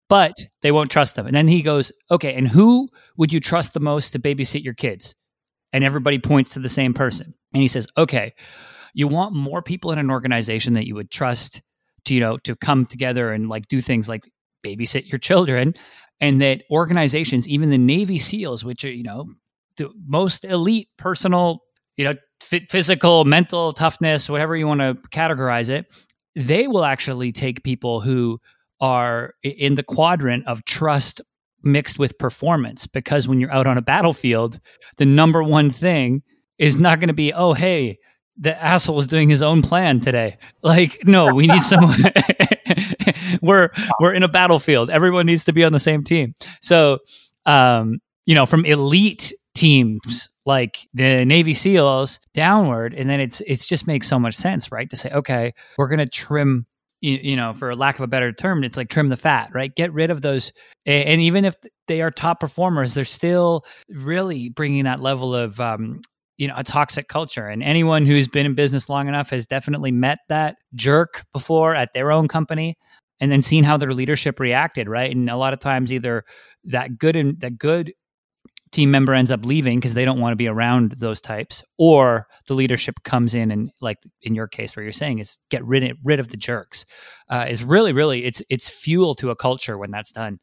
but 0.10 0.36
they 0.62 0.72
won't 0.72 0.92
trust 0.92 1.16
them. 1.16 1.26
And 1.26 1.36
then 1.36 1.48
he 1.48 1.62
goes, 1.62 1.92
okay, 2.12 2.34
and 2.36 2.48
who 2.48 2.90
would 3.18 3.34
you 3.34 3.40
trust 3.40 3.74
the 3.74 3.80
most 3.80 4.12
to 4.12 4.20
babysit 4.20 4.64
your 4.64 4.74
kids? 4.74 5.16
And 5.74 5.84
everybody 5.84 6.20
points 6.20 6.52
to 6.52 6.60
the 6.60 6.70
same 6.70 6.94
person. 6.94 7.34
And 7.54 7.62
he 7.62 7.68
says, 7.68 7.88
okay, 7.98 8.34
you 8.94 9.08
want 9.08 9.36
more 9.36 9.62
people 9.62 9.92
in 9.92 10.00
an 10.00 10.12
organization 10.12 10.74
that 10.74 10.86
you 10.86 10.96
would 10.96 11.12
trust 11.12 11.62
to, 12.06 12.14
you 12.14 12.20
know, 12.20 12.38
to 12.40 12.56
come 12.56 12.86
together 12.86 13.32
and 13.32 13.50
like 13.50 13.68
do 13.68 13.82
things 13.82 14.08
like 14.08 14.22
babysit 14.66 15.12
your 15.12 15.20
children. 15.20 15.74
And 16.22 16.42
that 16.42 16.64
organizations, 16.72 17.48
even 17.48 17.72
the 17.72 17.78
Navy 17.78 18.18
SEALs, 18.18 18.64
which 18.64 18.86
are, 18.86 18.92
you 18.92 19.04
know, 19.04 19.26
the 19.78 19.92
most 20.08 20.46
elite 20.46 20.88
personal, 20.98 21.64
you 21.98 22.06
know, 22.06 22.14
physical, 22.70 23.26
mental 23.26 23.74
toughness, 23.74 24.30
whatever 24.30 24.56
you 24.56 24.68
want 24.68 24.82
to 24.82 24.96
categorize 25.10 25.70
it, 25.70 25.86
they 26.36 26.68
will 26.68 26.86
actually 26.86 27.32
take 27.32 27.64
people 27.64 28.02
who 28.02 28.40
are 28.82 29.34
in 29.42 29.76
the 29.76 29.84
quadrant 29.84 30.46
of 30.48 30.66
trust 30.66 31.22
mixed 31.64 31.98
with 31.98 32.18
performance 32.18 32.86
because 32.86 33.28
when 33.28 33.40
you're 33.40 33.52
out 33.52 33.66
on 33.66 33.78
a 33.78 33.82
battlefield 33.82 34.60
the 34.98 35.06
number 35.06 35.42
one 35.42 35.70
thing 35.70 36.22
is 36.60 36.78
not 36.78 37.00
going 37.00 37.08
to 37.08 37.14
be 37.14 37.34
oh 37.34 37.54
hey 37.54 37.98
the 38.38 38.62
asshole 38.62 39.00
is 39.00 39.08
doing 39.08 39.30
his 39.30 39.42
own 39.42 39.62
plan 39.62 40.00
today. 40.00 40.38
Like 40.62 41.00
no 41.06 41.34
we 41.34 41.48
need 41.48 41.64
someone 41.74 41.98
we're 43.42 43.70
we're 44.00 44.14
in 44.14 44.24
a 44.24 44.28
battlefield. 44.28 44.90
Everyone 44.90 45.26
needs 45.26 45.46
to 45.46 45.54
be 45.54 45.64
on 45.64 45.72
the 45.72 45.80
same 45.80 46.04
team. 46.04 46.36
So 46.62 47.00
um 47.46 48.00
you 48.26 48.36
know 48.36 48.46
from 48.46 48.66
elite 48.66 49.34
teams 49.56 50.30
like 50.46 50.88
the 50.94 51.26
Navy 51.26 51.54
SEALs 51.54 52.20
downward, 52.34 52.94
and 52.94 53.10
then 53.10 53.20
it's 53.20 53.42
it's 53.42 53.66
just 53.66 53.88
makes 53.88 54.08
so 54.08 54.20
much 54.20 54.36
sense, 54.36 54.72
right? 54.72 54.90
To 54.90 54.96
say, 54.96 55.10
okay, 55.10 55.54
we're 55.78 55.88
going 55.88 56.00
to 56.00 56.06
trim 56.06 56.68
you, 57.02 57.20
you, 57.22 57.36
know, 57.36 57.54
for 57.54 57.76
lack 57.76 57.96
of 57.96 58.02
a 58.02 58.08
better 58.08 58.32
term, 58.32 58.64
it's 58.64 58.78
like 58.78 58.90
trim 58.90 59.10
the 59.10 59.18
fat, 59.18 59.52
right? 59.54 59.74
Get 59.76 59.94
rid 59.94 60.10
of 60.10 60.22
those. 60.22 60.52
And 60.86 61.22
even 61.22 61.46
if 61.46 61.54
they 61.88 62.02
are 62.02 62.10
top 62.10 62.40
performers, 62.40 62.94
they're 62.94 63.06
still 63.06 63.64
really 63.90 64.50
bringing 64.50 64.86
that 64.86 65.02
level 65.02 65.36
of, 65.36 65.60
um, 65.60 66.02
you 66.38 66.48
know, 66.48 66.56
a 66.58 66.64
toxic 66.64 67.08
culture. 67.08 67.48
And 67.48 67.62
anyone 67.62 68.06
who's 68.06 68.28
been 68.28 68.46
in 68.46 68.56
business 68.56 68.90
long 68.90 69.08
enough 69.08 69.30
has 69.30 69.46
definitely 69.46 69.92
met 69.92 70.20
that 70.30 70.56
jerk 70.74 71.26
before 71.32 71.76
at 71.76 71.94
their 71.94 72.12
own 72.12 72.28
company 72.28 72.76
and 73.20 73.32
then 73.32 73.42
seen 73.42 73.64
how 73.64 73.78
their 73.78 73.94
leadership 73.94 74.40
reacted, 74.40 74.90
right? 74.90 75.14
And 75.14 75.30
a 75.30 75.38
lot 75.38 75.54
of 75.54 75.60
times 75.60 75.94
either 75.94 76.24
that 76.66 76.98
good 76.98 77.16
and 77.16 77.40
that 77.42 77.58
good 77.58 77.94
team 78.76 78.92
member 78.92 79.14
ends 79.14 79.32
up 79.32 79.46
leaving 79.46 79.80
because 79.80 79.94
they 79.94 80.06
don't 80.06 80.20
want 80.20 80.34
to 80.34 80.38
be 80.38 80.48
around 80.48 80.92
those 80.94 81.22
types 81.22 81.64
or 81.78 82.28
the 82.48 82.54
leadership 82.54 82.96
comes 83.04 83.34
in 83.34 83.50
and 83.50 83.72
like 83.80 83.98
in 84.22 84.36
your 84.36 84.48
case 84.48 84.76
where 84.76 84.84
you're 84.84 84.92
saying 84.92 85.20
is 85.20 85.40
get 85.50 85.64
rid 85.66 85.84
of, 85.84 85.98
rid 86.04 86.20
of 86.20 86.28
the 86.28 86.38
jerks. 86.38 86.86
Uh, 87.30 87.46
is 87.50 87.64
really 87.64 87.94
really 87.94 88.26
it's 88.26 88.42
it's 88.50 88.68
fuel 88.68 89.16
to 89.16 89.30
a 89.30 89.36
culture 89.36 89.78
when 89.78 89.92
that's 89.92 90.12
done. 90.12 90.40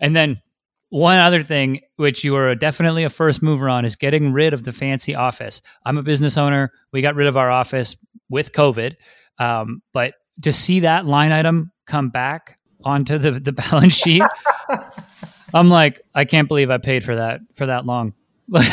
And 0.00 0.14
then 0.16 0.42
one 0.90 1.18
other 1.18 1.42
thing 1.42 1.80
which 1.96 2.24
you 2.24 2.34
are 2.34 2.54
definitely 2.54 3.04
a 3.04 3.10
first 3.10 3.42
mover 3.42 3.68
on 3.68 3.84
is 3.84 3.94
getting 3.94 4.32
rid 4.32 4.52
of 4.52 4.64
the 4.64 4.72
fancy 4.72 5.14
office. 5.14 5.62
I'm 5.84 5.98
a 5.98 6.02
business 6.02 6.36
owner. 6.36 6.72
We 6.92 7.00
got 7.00 7.14
rid 7.14 7.28
of 7.28 7.36
our 7.36 7.50
office 7.50 7.96
with 8.28 8.52
covid 8.52 8.96
um, 9.38 9.82
but 9.92 10.14
to 10.42 10.52
see 10.52 10.80
that 10.80 11.06
line 11.06 11.32
item 11.32 11.72
come 11.86 12.10
back 12.10 12.58
onto 12.84 13.18
the, 13.18 13.32
the 13.32 13.52
balance 13.70 13.96
sheet 13.96 14.22
I'm 15.54 15.68
like, 15.68 16.00
I 16.14 16.24
can't 16.24 16.48
believe 16.48 16.70
I 16.70 16.78
paid 16.78 17.04
for 17.04 17.16
that 17.16 17.40
for 17.54 17.66
that 17.66 17.86
long. 17.86 18.14
like 18.50 18.64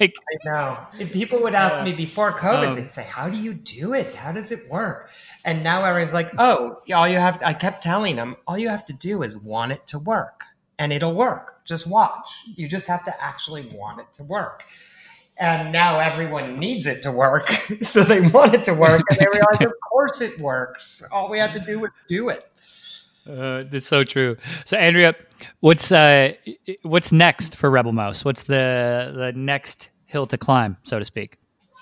I 0.00 0.36
know. 0.44 0.78
If 0.98 1.12
people 1.12 1.42
would 1.42 1.54
ask 1.54 1.80
uh, 1.80 1.84
me 1.84 1.92
before 1.92 2.32
COVID, 2.32 2.68
um, 2.68 2.76
they'd 2.76 2.90
say, 2.90 3.04
"How 3.04 3.28
do 3.28 3.36
you 3.36 3.52
do 3.52 3.92
it? 3.92 4.14
How 4.14 4.32
does 4.32 4.52
it 4.52 4.70
work?" 4.70 5.10
And 5.44 5.62
now 5.62 5.84
everyone's 5.84 6.14
like, 6.14 6.30
"Oh, 6.38 6.80
all 6.94 7.06
you 7.06 7.18
have." 7.18 7.38
To, 7.38 7.46
I 7.46 7.52
kept 7.52 7.82
telling 7.82 8.16
them, 8.16 8.36
all 8.46 8.56
you 8.56 8.70
have 8.70 8.86
to 8.86 8.94
do 8.94 9.22
is 9.22 9.36
want 9.36 9.72
it 9.72 9.86
to 9.88 9.98
work, 9.98 10.44
and 10.78 10.94
it'll 10.94 11.14
work. 11.14 11.62
Just 11.66 11.86
watch. 11.86 12.30
You 12.56 12.68
just 12.68 12.86
have 12.86 13.04
to 13.04 13.22
actually 13.22 13.70
want 13.74 14.00
it 14.00 14.10
to 14.14 14.24
work. 14.24 14.64
And 15.36 15.72
now 15.72 16.00
everyone 16.00 16.58
needs 16.58 16.86
it 16.86 17.02
to 17.02 17.12
work, 17.12 17.48
so 17.82 18.02
they 18.02 18.22
want 18.28 18.54
it 18.54 18.64
to 18.64 18.74
work, 18.74 19.02
and 19.10 19.18
they 19.18 19.26
realize, 19.26 19.60
of 19.60 19.72
course, 19.90 20.22
it 20.22 20.38
works. 20.38 21.02
All 21.12 21.30
we 21.30 21.38
had 21.38 21.52
to 21.52 21.60
do 21.60 21.80
was 21.80 21.90
do 22.08 22.30
it. 22.30 22.50
Uh, 23.28 23.64
that's 23.70 23.86
so 23.86 24.04
true. 24.04 24.36
So, 24.64 24.76
Andrea, 24.76 25.14
what's 25.60 25.92
uh, 25.92 26.32
what's 26.82 27.12
next 27.12 27.56
for 27.56 27.70
Rebel 27.70 27.92
Mouse? 27.92 28.24
What's 28.24 28.44
the 28.44 29.12
the 29.14 29.32
next 29.34 29.90
hill 30.06 30.26
to 30.26 30.38
climb, 30.38 30.76
so 30.82 30.98
to 30.98 31.04
speak? 31.04 31.36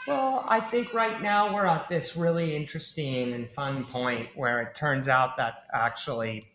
Well, 0.06 0.44
I 0.48 0.60
think 0.60 0.94
right 0.94 1.20
now 1.20 1.54
we're 1.54 1.66
at 1.66 1.88
this 1.88 2.16
really 2.16 2.56
interesting 2.56 3.32
and 3.34 3.48
fun 3.48 3.84
point 3.84 4.28
where 4.34 4.60
it 4.62 4.74
turns 4.74 5.08
out 5.08 5.36
that 5.36 5.64
actually 5.72 6.46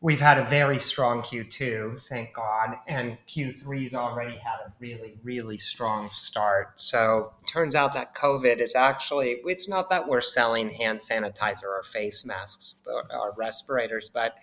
we've 0.00 0.20
had 0.20 0.38
a 0.38 0.44
very 0.44 0.78
strong 0.78 1.22
Q2, 1.22 1.98
thank 2.08 2.32
God, 2.32 2.76
and 2.86 3.18
Q3's 3.28 3.94
already 3.94 4.36
had 4.36 4.58
a 4.66 4.72
really, 4.78 5.18
really 5.24 5.58
strong 5.58 6.08
start. 6.10 6.78
So 6.78 7.32
turns 7.46 7.74
out 7.74 7.94
that 7.94 8.14
COVID 8.14 8.60
is 8.60 8.76
actually, 8.76 9.40
it's 9.44 9.68
not 9.68 9.90
that 9.90 10.08
we're 10.08 10.20
selling 10.20 10.70
hand 10.70 11.00
sanitizer 11.00 11.64
or 11.64 11.82
face 11.82 12.24
masks 12.24 12.80
or 12.86 13.34
respirators, 13.36 14.08
but 14.08 14.36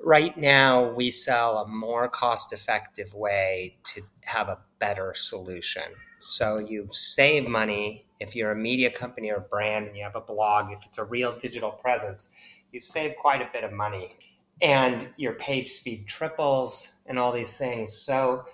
right 0.00 0.36
now 0.36 0.92
we 0.92 1.12
sell 1.12 1.58
a 1.58 1.68
more 1.68 2.08
cost 2.08 2.52
effective 2.52 3.14
way 3.14 3.76
to 3.84 4.02
have 4.24 4.48
a 4.48 4.58
better 4.80 5.14
solution. 5.14 5.84
So 6.18 6.58
you 6.58 6.88
save 6.90 7.48
money 7.48 8.06
if 8.18 8.34
you're 8.34 8.50
a 8.50 8.56
media 8.56 8.90
company 8.90 9.30
or 9.30 9.40
brand 9.40 9.86
and 9.86 9.96
you 9.96 10.02
have 10.02 10.16
a 10.16 10.20
blog, 10.20 10.72
if 10.72 10.84
it's 10.84 10.98
a 10.98 11.04
real 11.04 11.38
digital 11.38 11.70
presence, 11.70 12.30
you 12.72 12.80
save 12.80 13.14
quite 13.16 13.42
a 13.42 13.48
bit 13.52 13.62
of 13.62 13.72
money 13.72 14.16
and 14.62 15.06
your 15.16 15.34
page 15.34 15.68
speed 15.68 16.06
triples 16.06 17.02
and 17.06 17.18
all 17.18 17.32
these 17.32 17.56
things. 17.56 17.92
So 17.92 18.44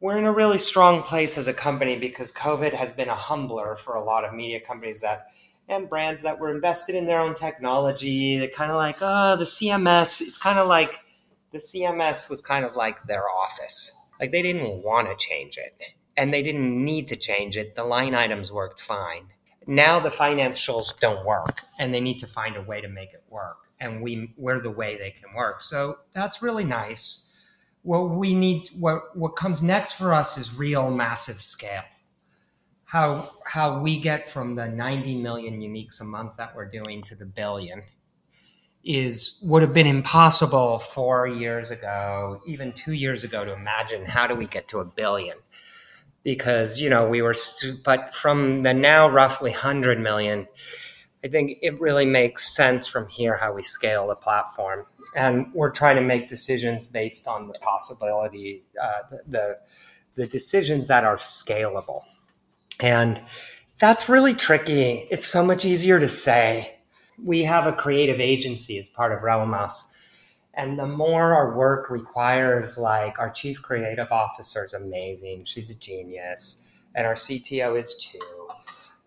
we're 0.00 0.18
in 0.18 0.24
a 0.24 0.32
really 0.32 0.58
strong 0.58 1.02
place 1.02 1.36
as 1.36 1.48
a 1.48 1.54
company 1.54 1.98
because 1.98 2.32
COVID 2.32 2.72
has 2.72 2.92
been 2.92 3.08
a 3.08 3.16
humbler 3.16 3.76
for 3.76 3.94
a 3.94 4.04
lot 4.04 4.24
of 4.24 4.32
media 4.32 4.60
companies 4.60 5.00
that 5.00 5.26
and 5.68 5.88
brands 5.88 6.22
that 6.22 6.38
were 6.38 6.50
invested 6.54 6.94
in 6.94 7.06
their 7.06 7.20
own 7.20 7.34
technology. 7.34 8.38
They're 8.38 8.48
kind 8.48 8.70
of 8.70 8.78
like, 8.78 8.96
oh, 9.02 9.36
the 9.36 9.44
CMS. 9.44 10.22
It's 10.22 10.38
kind 10.38 10.58
of 10.58 10.66
like 10.66 11.00
the 11.52 11.58
CMS 11.58 12.30
was 12.30 12.40
kind 12.40 12.64
of 12.64 12.74
like 12.74 13.02
their 13.04 13.28
office. 13.28 13.92
Like 14.18 14.32
they 14.32 14.42
didn't 14.42 14.82
want 14.82 15.08
to 15.08 15.16
change 15.16 15.58
it 15.58 15.78
and 16.16 16.32
they 16.32 16.42
didn't 16.42 16.84
need 16.84 17.08
to 17.08 17.16
change 17.16 17.56
it. 17.56 17.74
The 17.74 17.84
line 17.84 18.14
items 18.14 18.50
worked 18.50 18.80
fine. 18.80 19.28
Now 19.66 20.00
the 20.00 20.08
financials 20.08 20.98
don't 20.98 21.26
work 21.26 21.62
and 21.78 21.92
they 21.92 22.00
need 22.00 22.18
to 22.20 22.26
find 22.26 22.56
a 22.56 22.62
way 22.62 22.80
to 22.80 22.88
make 22.88 23.12
it 23.12 23.22
work 23.28 23.67
and 23.80 24.02
we 24.02 24.32
we're 24.36 24.60
the 24.60 24.70
way 24.70 24.96
they 24.96 25.10
can 25.10 25.34
work. 25.34 25.60
So 25.60 25.94
that's 26.12 26.42
really 26.42 26.64
nice. 26.64 27.30
What 27.82 28.10
we 28.10 28.34
need, 28.34 28.68
what 28.68 29.16
what 29.16 29.36
comes 29.36 29.62
next 29.62 29.92
for 29.92 30.12
us 30.12 30.36
is 30.36 30.54
real 30.54 30.90
massive 30.90 31.40
scale. 31.40 31.84
How 32.84 33.30
how 33.44 33.80
we 33.80 34.00
get 34.00 34.28
from 34.28 34.54
the 34.54 34.68
90 34.68 35.16
million 35.16 35.60
uniques 35.60 36.00
a 36.00 36.04
month 36.04 36.36
that 36.38 36.56
we're 36.56 36.70
doing 36.70 37.02
to 37.04 37.14
the 37.14 37.26
billion 37.26 37.82
is 38.84 39.36
would 39.42 39.62
have 39.62 39.74
been 39.74 39.86
impossible 39.86 40.78
four 40.78 41.26
years 41.26 41.70
ago, 41.70 42.40
even 42.46 42.72
two 42.72 42.92
years 42.92 43.24
ago, 43.24 43.44
to 43.44 43.52
imagine 43.52 44.04
how 44.04 44.26
do 44.26 44.34
we 44.34 44.46
get 44.46 44.68
to 44.68 44.78
a 44.78 44.84
billion 44.84 45.36
because 46.24 46.80
you 46.80 46.90
know 46.90 47.08
we 47.08 47.22
were 47.22 47.34
but 47.84 48.14
from 48.14 48.62
the 48.62 48.74
now 48.74 49.08
roughly 49.08 49.50
100 49.50 49.98
million 50.00 50.46
I 51.24 51.28
think 51.28 51.58
it 51.62 51.80
really 51.80 52.06
makes 52.06 52.54
sense 52.54 52.86
from 52.86 53.08
here 53.08 53.36
how 53.36 53.52
we 53.52 53.62
scale 53.62 54.06
the 54.06 54.14
platform. 54.14 54.86
And 55.16 55.52
we're 55.52 55.70
trying 55.70 55.96
to 55.96 56.02
make 56.02 56.28
decisions 56.28 56.86
based 56.86 57.26
on 57.26 57.48
the 57.48 57.54
possibility, 57.54 58.62
uh, 58.80 59.16
the, 59.26 59.58
the, 60.14 60.26
decisions 60.26 60.86
that 60.88 61.04
are 61.04 61.16
scalable. 61.16 62.02
And 62.80 63.20
that's 63.78 64.08
really 64.08 64.34
tricky. 64.34 65.08
It's 65.10 65.26
so 65.26 65.44
much 65.44 65.64
easier 65.64 65.98
to 65.98 66.08
say. 66.08 66.76
We 67.22 67.42
have 67.44 67.66
a 67.66 67.72
creative 67.72 68.20
agency 68.20 68.78
as 68.78 68.88
part 68.88 69.12
of 69.12 69.22
Rebel 69.22 69.68
And 70.54 70.78
the 70.78 70.86
more 70.86 71.34
our 71.34 71.56
work 71.56 71.90
requires, 71.90 72.78
like 72.78 73.18
our 73.18 73.30
chief 73.30 73.60
creative 73.62 74.12
officer 74.12 74.64
is 74.64 74.74
amazing. 74.74 75.46
She's 75.46 75.70
a 75.70 75.78
genius. 75.78 76.68
And 76.94 77.06
our 77.06 77.14
CTO 77.14 77.80
is 77.80 77.96
too 77.96 78.47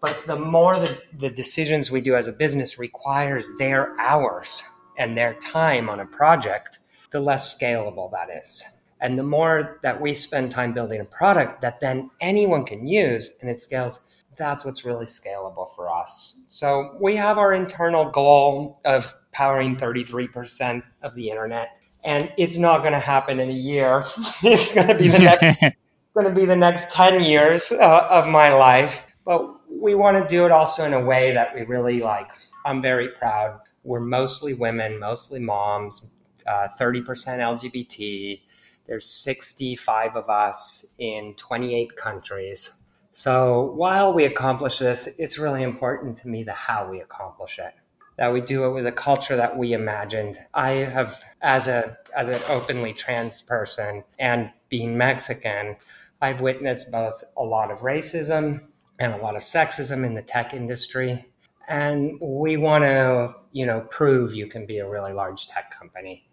but 0.02 0.24
the 0.26 0.36
more 0.36 0.74
the, 0.74 1.02
the 1.20 1.30
decisions 1.30 1.92
we 1.92 2.02
do 2.02 2.16
as 2.16 2.28
a 2.28 2.34
business 2.34 2.80
requires 2.80 3.56
their 3.58 3.98
hours 4.00 4.64
and 4.98 5.18
their 5.18 5.36
time 5.36 5.90
on 5.90 6.00
a 6.00 6.06
project, 6.06 6.80
the 7.12 7.20
less 7.20 7.58
scalable 7.58 8.12
that 8.12 8.30
is. 8.30 8.64
And 9.00 9.18
the 9.18 9.24
more 9.24 9.80
that 9.84 10.00
we 10.00 10.14
spend 10.14 10.52
time 10.52 10.74
building 10.74 11.02
a 11.02 11.06
product 11.06 11.62
that 11.62 11.80
then 11.80 12.10
anyone 12.20 12.66
can 12.66 12.88
use 12.88 13.38
and 13.42 13.50
it 13.50 13.60
scales, 13.60 14.08
that's 14.38 14.66
what's 14.66 14.86
really 14.86 15.06
scalable 15.06 15.76
for 15.76 15.90
us. 15.90 16.46
So 16.50 16.98
we 17.00 17.16
have 17.16 17.38
our 17.38 17.54
internal 17.54 18.10
goal 18.10 18.80
of 18.86 19.16
powering 19.32 19.76
33% 19.76 20.84
of 21.04 21.16
the 21.16 21.30
internet. 21.30 21.78
And 22.04 22.32
it's 22.38 22.58
not 22.58 22.80
going 22.80 22.94
to 22.94 23.00
happen 23.00 23.40
in 23.40 23.50
a 23.50 23.54
year. 23.54 24.04
it's 24.44 24.74
going 24.74 24.88
to 24.88 24.98
be 24.98 25.08
the 25.08 25.20
next 25.20 25.60
going 26.14 26.28
to 26.28 26.34
be 26.34 26.46
the 26.46 26.56
next 26.56 26.92
10 26.92 27.22
years 27.22 27.72
uh, 27.72 28.08
of 28.10 28.28
my 28.28 28.52
life. 28.52 29.06
But 29.24 29.61
we 29.82 29.96
want 29.96 30.16
to 30.16 30.28
do 30.28 30.46
it 30.46 30.52
also 30.52 30.86
in 30.86 30.94
a 30.94 31.04
way 31.04 31.34
that 31.34 31.56
we 31.56 31.64
really 31.64 32.02
like. 32.02 32.30
I'm 32.66 32.82
very 32.82 33.10
proud. 33.10 33.60
We're 33.84 34.00
mostly 34.00 34.54
women, 34.54 35.00
mostly 35.00 35.40
moms, 35.40 36.14
uh, 36.46 36.68
30% 36.80 37.04
LGBT. 37.40 38.42
There's 38.88 39.10
65 39.10 40.16
of 40.16 40.30
us 40.30 40.94
in 41.00 41.34
28 41.34 41.96
countries. 41.96 42.84
So 43.12 43.74
while 43.76 44.14
we 44.14 44.26
accomplish 44.26 44.78
this, 44.78 45.08
it's 45.18 45.40
really 45.40 45.64
important 45.64 46.16
to 46.18 46.28
me 46.28 46.44
the 46.44 46.54
how 46.54 46.90
we 46.90 47.02
accomplish 47.02 47.58
it. 47.58 47.74
That 48.18 48.32
we 48.32 48.40
do 48.40 48.66
it 48.66 48.72
with 48.72 48.86
a 48.86 48.92
culture 48.92 49.36
that 49.36 49.58
we 49.58 49.74
imagined. 49.74 50.38
I 50.54 50.72
have, 50.72 51.24
as 51.42 51.68
a 51.68 51.98
as 52.16 52.28
an 52.28 52.44
openly 52.50 52.94
trans 52.94 53.42
person 53.42 54.04
and 54.20 54.52
being 54.70 54.96
Mexican, 54.96 55.78
I've 56.22 56.42
witnessed 56.42 56.92
both 56.92 57.24
a 57.36 57.44
lot 57.44 57.72
of 57.72 57.80
racism 57.80 58.62
and 59.02 59.14
a 59.14 59.18
lot 59.18 59.36
of 59.36 59.42
sexism 59.42 60.06
in 60.06 60.14
the 60.14 60.22
tech 60.22 60.54
industry. 60.54 61.26
And 61.68 62.20
we 62.22 62.58
want 62.58 62.84
to, 62.84 63.34
you 63.52 63.66
know, 63.66 63.82
prove 63.90 64.36
you 64.36 64.46
can 64.46 64.68
be 64.68 64.78
a 64.78 64.88
really 64.88 65.12
large 65.12 65.48
tech 65.48 65.76
company 65.78 66.30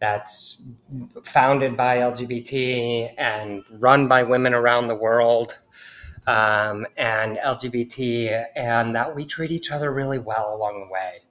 that's 0.00 0.62
founded 1.24 1.78
by 1.78 1.98
LGBT 1.98 3.14
and 3.16 3.64
run 3.78 4.06
by 4.06 4.22
women 4.22 4.52
around 4.52 4.88
the 4.88 4.94
world 4.94 5.58
um, 6.26 6.86
and 6.98 7.38
LGBT, 7.38 8.44
and 8.54 8.94
that 8.94 9.16
we 9.16 9.24
treat 9.24 9.50
each 9.50 9.70
other 9.70 9.90
really 9.90 10.18
well 10.18 10.54
along 10.54 10.80
the 10.80 10.92
way. 10.92 11.22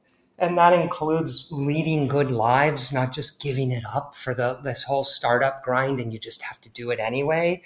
And 0.42 0.58
that 0.58 0.72
includes 0.72 1.52
leading 1.52 2.08
good 2.08 2.32
lives, 2.32 2.94
not 2.94 3.12
just 3.12 3.42
giving 3.42 3.72
it 3.72 3.84
up 3.94 4.16
for 4.16 4.34
the, 4.34 4.58
this 4.64 4.84
whole 4.84 5.04
startup 5.04 5.62
grind 5.64 6.00
and 6.00 6.14
you 6.14 6.20
just 6.20 6.42
have 6.44 6.62
to 6.62 6.70
do 6.70 6.92
it 6.92 7.00
anyway, 7.00 7.62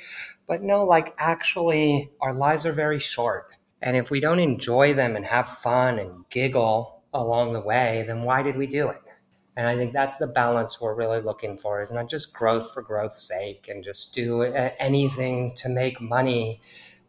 but 0.47 0.63
no, 0.63 0.83
like 0.83 1.13
actually, 1.19 2.09
our 2.19 2.33
lives 2.33 2.65
are 2.65 2.71
very 2.71 2.99
short. 2.99 3.55
And 3.79 3.95
if 3.95 4.09
we 4.09 4.19
don't 4.19 4.39
enjoy 4.39 4.95
them 4.95 5.15
and 5.15 5.23
have 5.23 5.47
fun 5.47 5.99
and 5.99 6.27
giggle 6.29 7.03
along 7.13 7.53
the 7.53 7.59
way, 7.59 8.05
then 8.07 8.23
why 8.23 8.41
did 8.41 8.57
we 8.57 8.65
do 8.65 8.89
it? 8.89 9.01
And 9.55 9.67
I 9.67 9.77
think 9.77 9.93
that's 9.93 10.17
the 10.17 10.25
balance 10.25 10.81
we're 10.81 10.95
really 10.95 11.21
looking 11.21 11.59
for 11.59 11.79
is 11.79 11.91
not 11.91 12.09
just 12.09 12.33
growth 12.33 12.73
for 12.73 12.81
growth's 12.81 13.21
sake 13.21 13.67
and 13.69 13.83
just 13.83 14.15
do 14.15 14.41
anything 14.41 15.53
to 15.57 15.69
make 15.69 16.01
money, 16.01 16.59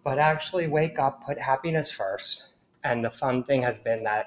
but 0.03 0.19
actually 0.19 0.67
wake 0.67 0.99
up, 0.99 1.25
put 1.25 1.41
happiness 1.41 1.91
first. 1.91 2.57
And 2.83 3.03
the 3.03 3.11
fun 3.11 3.45
thing 3.45 3.63
has 3.63 3.79
been 3.79 4.05
that 4.05 4.27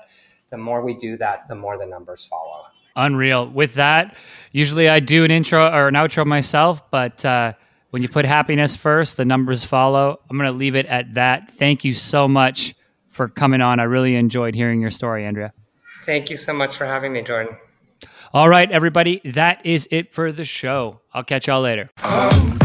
the 0.49 0.57
more 0.57 0.81
we 0.81 0.93
do 0.93 1.17
that, 1.17 1.47
the 1.47 1.55
more 1.55 1.77
the 1.77 1.85
numbers 1.85 2.25
follow. 2.25 2.65
Unreal. 2.95 3.47
With 3.47 3.75
that, 3.75 4.15
usually 4.51 4.89
I 4.89 4.99
do 4.99 5.23
an 5.23 5.31
intro 5.31 5.67
or 5.67 5.87
an 5.87 5.93
outro 5.93 6.25
myself, 6.25 6.89
but 6.89 7.23
uh, 7.23 7.53
when 7.91 8.01
you 8.01 8.09
put 8.09 8.25
happiness 8.25 8.75
first, 8.75 9.17
the 9.17 9.25
numbers 9.25 9.63
follow. 9.65 10.19
I'm 10.29 10.37
going 10.37 10.51
to 10.51 10.57
leave 10.57 10.75
it 10.75 10.87
at 10.87 11.13
that. 11.13 11.51
Thank 11.51 11.83
you 11.83 11.93
so 11.93 12.27
much 12.27 12.75
for 13.09 13.27
coming 13.27 13.61
on. 13.61 13.79
I 13.79 13.83
really 13.83 14.15
enjoyed 14.15 14.55
hearing 14.55 14.81
your 14.81 14.91
story, 14.91 15.25
Andrea. 15.25 15.53
Thank 16.05 16.29
you 16.29 16.37
so 16.37 16.53
much 16.53 16.75
for 16.75 16.85
having 16.85 17.13
me, 17.13 17.21
Jordan. 17.21 17.57
All 18.33 18.49
right, 18.49 18.69
everybody, 18.71 19.21
that 19.25 19.65
is 19.65 19.87
it 19.91 20.11
for 20.11 20.31
the 20.31 20.45
show. 20.45 21.01
I'll 21.13 21.23
catch 21.23 21.47
y'all 21.47 21.61
later. 21.61 21.89
Um. 22.03 22.56